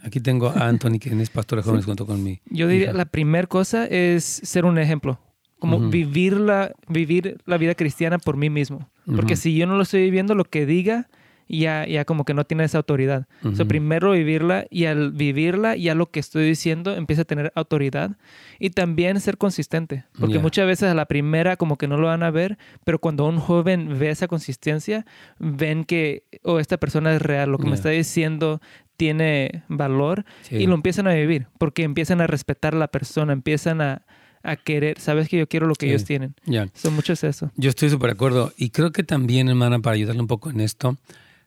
[0.02, 3.04] aquí tengo a Anthony, quien es pastor de jóvenes junto con mi Yo diría la
[3.04, 5.20] primera cosa es ser un ejemplo,
[5.58, 5.90] como Ujú.
[5.90, 8.88] vivir, la, vivir la vida cristiana por mí mismo.
[9.14, 11.08] Porque si yo no lo estoy viviendo, lo que diga
[11.46, 13.26] ya, ya como que no tiene esa autoridad.
[13.44, 17.52] O sea, primero vivirla y al vivirla ya lo que estoy diciendo empieza a tener
[17.54, 18.16] autoridad
[18.58, 20.04] y también ser consistente.
[20.18, 23.26] Porque muchas veces a la primera como que no lo van a ver, pero cuando
[23.28, 25.04] un joven ve esa consistencia,
[25.38, 28.60] ven que oh, esta persona es real, lo que me está diciendo
[28.96, 30.56] tiene valor Sí.
[30.56, 34.02] y lo empiezan a vivir porque empiezan a respetar a la persona, empiezan a,
[34.44, 35.90] a querer, sabes que yo quiero lo que Sí.
[35.90, 36.34] ellos tienen.
[36.46, 36.68] Ya.
[36.74, 37.50] Son muchos eso.
[37.56, 38.52] Yo estoy súper de acuerdo.
[38.56, 40.96] Y creo que también, hermana, para ayudarle un poco en esto, o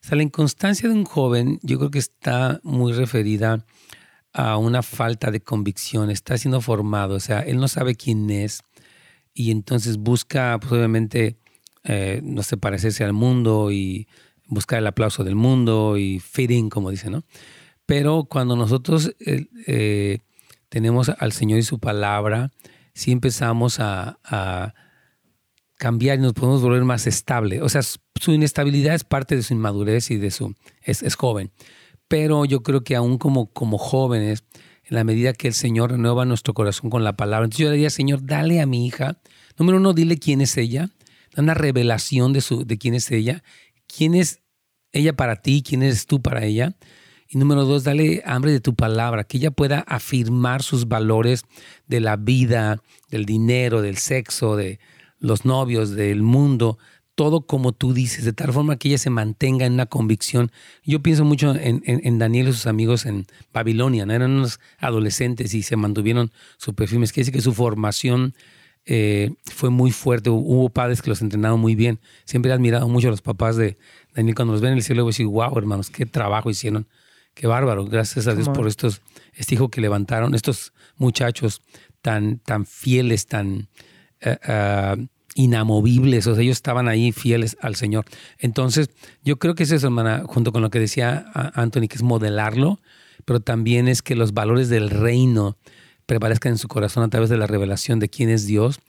[0.02, 3.66] sea, la inconstancia de un joven, yo creo que está muy referida
[4.34, 6.10] a una falta de convicción.
[6.10, 8.62] Está siendo formado, o sea, él no sabe quién es
[9.34, 11.38] y entonces busca, pues obviamente,
[11.84, 14.08] eh, no sé, parecerse al mundo y
[14.48, 17.24] buscar el aplauso del mundo y fit in, como dice, ¿no?
[17.86, 20.20] Pero cuando nosotros eh, eh,
[20.70, 22.52] tenemos al Señor y su palabra,
[22.98, 24.74] sí empezamos a,
[25.78, 27.62] cambiar y nos podemos volver más estable.
[27.62, 30.56] O sea, su inestabilidad es parte de su inmadurez y de su...
[30.82, 31.52] es, es joven.
[32.08, 34.44] Pero yo creo que aún como, como jóvenes,
[34.86, 37.76] en la medida que el Señor renueva nuestro corazón con la palabra, entonces yo le
[37.76, 39.22] diría, Señor, dale a mi hija,
[39.60, 40.90] número uno, dile quién es ella,
[41.36, 43.44] da una revelación de, su, de quién es ella,
[43.86, 44.42] quién es
[44.92, 46.76] ella para ti, quién eres tú para ella.
[47.30, 51.44] Y número dos, dale hambre de tu palabra, que ella pueda afirmar sus valores
[51.88, 54.80] de la vida, del dinero, del sexo, de
[55.20, 56.78] los novios, del mundo,
[57.16, 60.52] todo como tú dices, de tal forma que ella se mantenga en una convicción.
[60.84, 64.14] Yo pienso mucho en, Daniel y sus amigos en Babilonia, ¿no?
[64.14, 67.12] eran unos adolescentes y se mantuvieron súper firmes.
[67.12, 68.36] Quiere decir que su formación
[68.86, 70.30] eh, fue muy fuerte.
[70.30, 72.00] Hubo padres que los entrenaron muy bien.
[72.24, 73.78] Siempre he admirado mucho a los papás de
[74.16, 74.36] Daniel.
[74.36, 76.88] Cuando los ven en el cielo, a decir, wow, hermanos, qué trabajo hicieron.
[77.38, 77.86] Qué bárbaro.
[77.86, 79.02] Gracias a Dios por estos,
[79.36, 81.62] este hijo que levantaron, estos muchachos
[82.02, 83.70] tan, tan fieles, tan
[84.24, 84.96] ah,
[85.36, 86.26] inamovibles.
[86.26, 88.06] O sea, ellos estaban ahí fieles al Señor.
[88.40, 88.90] Entonces,
[89.24, 92.80] yo creo que es eso, hermana, junto con lo que decía Anthony, que es modelarlo,
[93.24, 95.58] pero también es que los valores del reino
[96.08, 98.80] prevalezcan en su corazón a través de la revelación de quién es Dios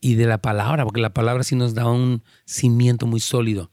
[0.00, 3.72] y de la palabra, porque la palabra sí nos da un cimiento muy sólido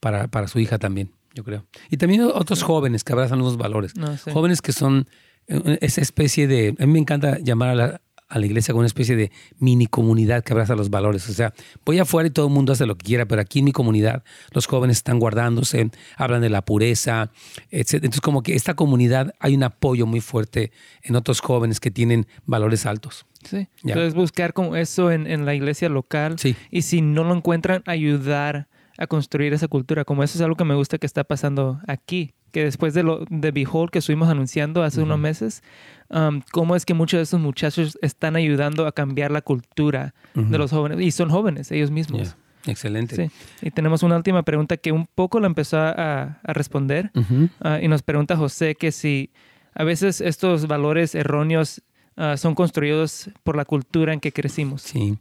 [0.00, 1.64] para, para su hija también, yo creo.
[1.90, 3.94] Y también otros jóvenes que abrazan los valores.
[3.96, 4.16] No.
[4.32, 5.06] Jóvenes que son
[5.46, 6.74] eh, esa especie de...
[6.80, 9.30] A mí me encanta llamar a, la- a la iglesia como una especie de
[9.60, 11.28] mini comunidad que abraza los valores.
[11.28, 11.52] O sea,
[11.84, 14.24] voy afuera y todo el mundo hace lo que quiera, pero aquí en mi comunidad
[14.50, 17.30] los jóvenes están guardándose, hablan de la pureza,
[17.70, 17.94] etc.
[17.94, 20.72] Entonces, como que esta comunidad hay un apoyo muy fuerte
[21.02, 23.26] en otros jóvenes que tienen valores altos.
[23.44, 23.68] Sí.
[23.84, 26.36] Entonces, buscar como eso en, en la iglesia local.
[26.40, 26.56] Sí.
[26.72, 28.66] Y si no lo encuentran, ayudar
[28.98, 30.04] a construir esa cultura.
[30.04, 32.32] Como eso es algo que me gusta que está pasando aquí.
[32.52, 35.62] Que después de, lo, de Behold que estuvimos anunciando hace unos meses,
[36.08, 40.56] um, cómo es que muchos de estos muchachos están ayudando a cambiar la cultura de
[40.56, 41.00] los jóvenes.
[41.00, 42.34] Y son jóvenes ellos mismos.
[42.66, 43.16] Excelente.
[43.16, 43.30] Sí.
[43.60, 47.10] Y tenemos una última pregunta que un poco la empezó a, a responder.
[47.14, 49.30] Uh, y nos pregunta José que si
[49.74, 51.82] a veces estos valores erróneos
[52.16, 54.82] uh, son construidos por la cultura en que crecimos.
[54.82, 55.18] Sí.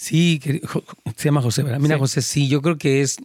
[0.00, 0.40] Sí,
[1.14, 1.78] se llama José, ¿verdad?
[1.78, 2.00] Mira, Sí.
[2.00, 3.18] José, sí, yo creo que es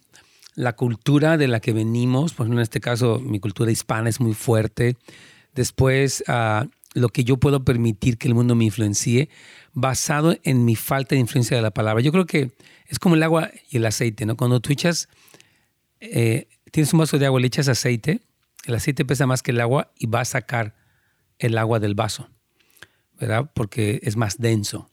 [0.55, 4.19] la cultura de la que venimos, por ejemplo, en este caso, mi cultura hispana es
[4.19, 4.97] muy fuerte.
[5.53, 9.29] Después, ah, lo que yo puedo permitir que el mundo me influencie,
[9.71, 12.03] basado en mi falta de influencia de la palabra.
[12.03, 12.51] Yo creo que
[12.87, 14.35] es como el agua y el aceite, ¿no?
[14.35, 15.07] Cuando tú echas,
[16.01, 18.19] eh, tienes un vaso de agua, le echas aceite,
[18.65, 20.75] el aceite pesa más que el agua y va a sacar
[21.39, 22.27] el agua del vaso,
[23.17, 23.49] ¿verdad?
[23.53, 24.89] Porque es más denso.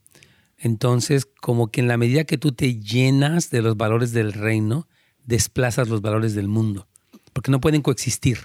[0.64, 4.86] Entonces, como que en la medida que tú te llenas de los valores del reino,
[5.26, 6.86] desplazas los valores del mundo,
[7.32, 8.38] porque no pueden coexistir.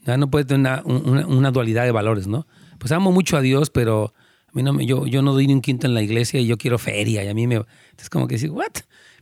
[0.00, 0.18] ¿verdad?
[0.18, 2.46] No puede tener una, una- una dualidad de valores, ¿no?
[2.78, 4.12] Pues amo mucho a Dios, pero
[4.48, 6.58] a mí no yo, yo no doy ni un quinto en la iglesia y yo
[6.58, 7.62] quiero feria y a mí me...
[7.98, 8.72] Es como que decir, ¿what?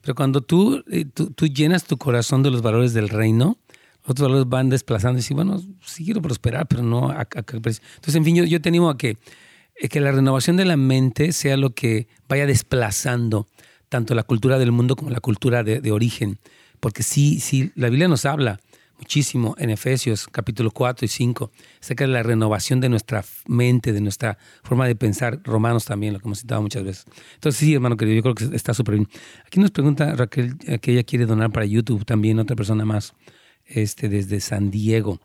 [0.01, 3.59] Pero cuando tú, eh, tú, tú llenas tu corazón de los valores del reino,
[4.05, 7.84] otros valores van desplazando y decir, bueno, sí quiero prosperar, pero no a, a precio.
[7.95, 9.16] Entonces, en fin, yo, yo te animo a que,
[9.91, 13.47] que la renovación de la mente sea lo que vaya desplazando
[13.89, 16.39] tanto la cultura del mundo como la cultura de, de origen.
[16.81, 18.59] Porque sí, sí, la Biblia nos habla
[19.03, 21.51] muchísimo en Efesios capítulo 4 y 5
[21.81, 25.41] acerca de la renovación de nuestra mente, de nuestra forma de pensar.
[25.43, 27.07] Romanos también, lo que hemos citado muchas veces.
[27.35, 29.09] Entonces, sí, hermano querido, yo creo que está súper bien.
[29.45, 33.14] Aquí nos pregunta Raquel eh, que ella quiere donar para YouTube también, otra persona más,
[33.66, 35.20] este, desde San Diego.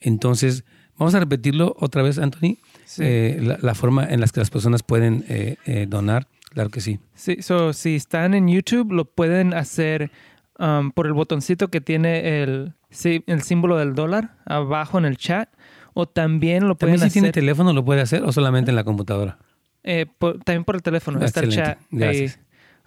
[0.00, 0.64] Entonces,
[0.98, 3.02] vamos a repetirlo otra vez, Anthony, Sí.
[3.04, 6.26] Eh, la, la forma en la que las personas pueden eh, eh, donar.
[6.54, 6.98] Claro que sí.
[7.14, 10.10] Sí, so, si están en YouTube, lo pueden hacer
[10.58, 15.18] um, por el botoncito que tiene el, sí, el símbolo del dólar abajo en el
[15.18, 15.50] chat.
[15.92, 18.76] O también lo pueden También si tiene hacer teléfono lo puede hacer o solamente en
[18.76, 19.36] la computadora.
[19.82, 21.20] eh, por- también por el teléfono.
[21.22, 22.32] Está el Excelente, chat ahí,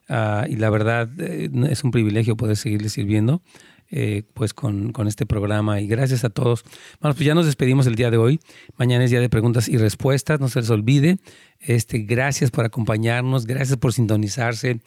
[0.09, 3.43] Ah, y la verdad eh, es un privilegio poder seguirle sirviendo
[3.91, 5.80] eh, pues con, con este programa.
[5.80, 6.64] Y gracias a todos.
[7.01, 8.41] Bueno, pues ya nos despedimos el día de hoy.
[8.76, 10.41] Mañana es día de preguntas y respuestas.
[10.41, 11.18] No se les olvide.
[11.59, 13.47] Este, gracias por acompañarnos.
[13.47, 14.80] Gracias por sintonizarse.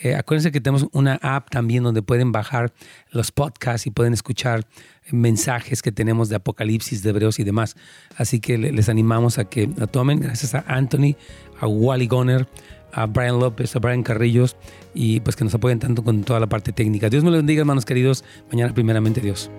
[0.00, 2.72] Eh, acuérdense que tenemos una app también donde pueden bajar
[3.10, 4.64] los podcasts y pueden escuchar
[5.10, 7.74] mensajes que tenemos de Apocalipsis, de Hebreos y demás.
[8.16, 10.20] Así que le- les animamos a que la tomen.
[10.20, 11.16] Gracias a Anthony,
[11.60, 12.46] a Wally Goner,
[12.98, 14.56] a Brian López, a Brian Carrillos
[14.94, 17.08] y pues que nos apoyen tanto con toda la parte técnica.
[17.08, 18.24] Dios me los bendiga, hermanos queridos.
[18.50, 19.50] Mañana primeramente Dios.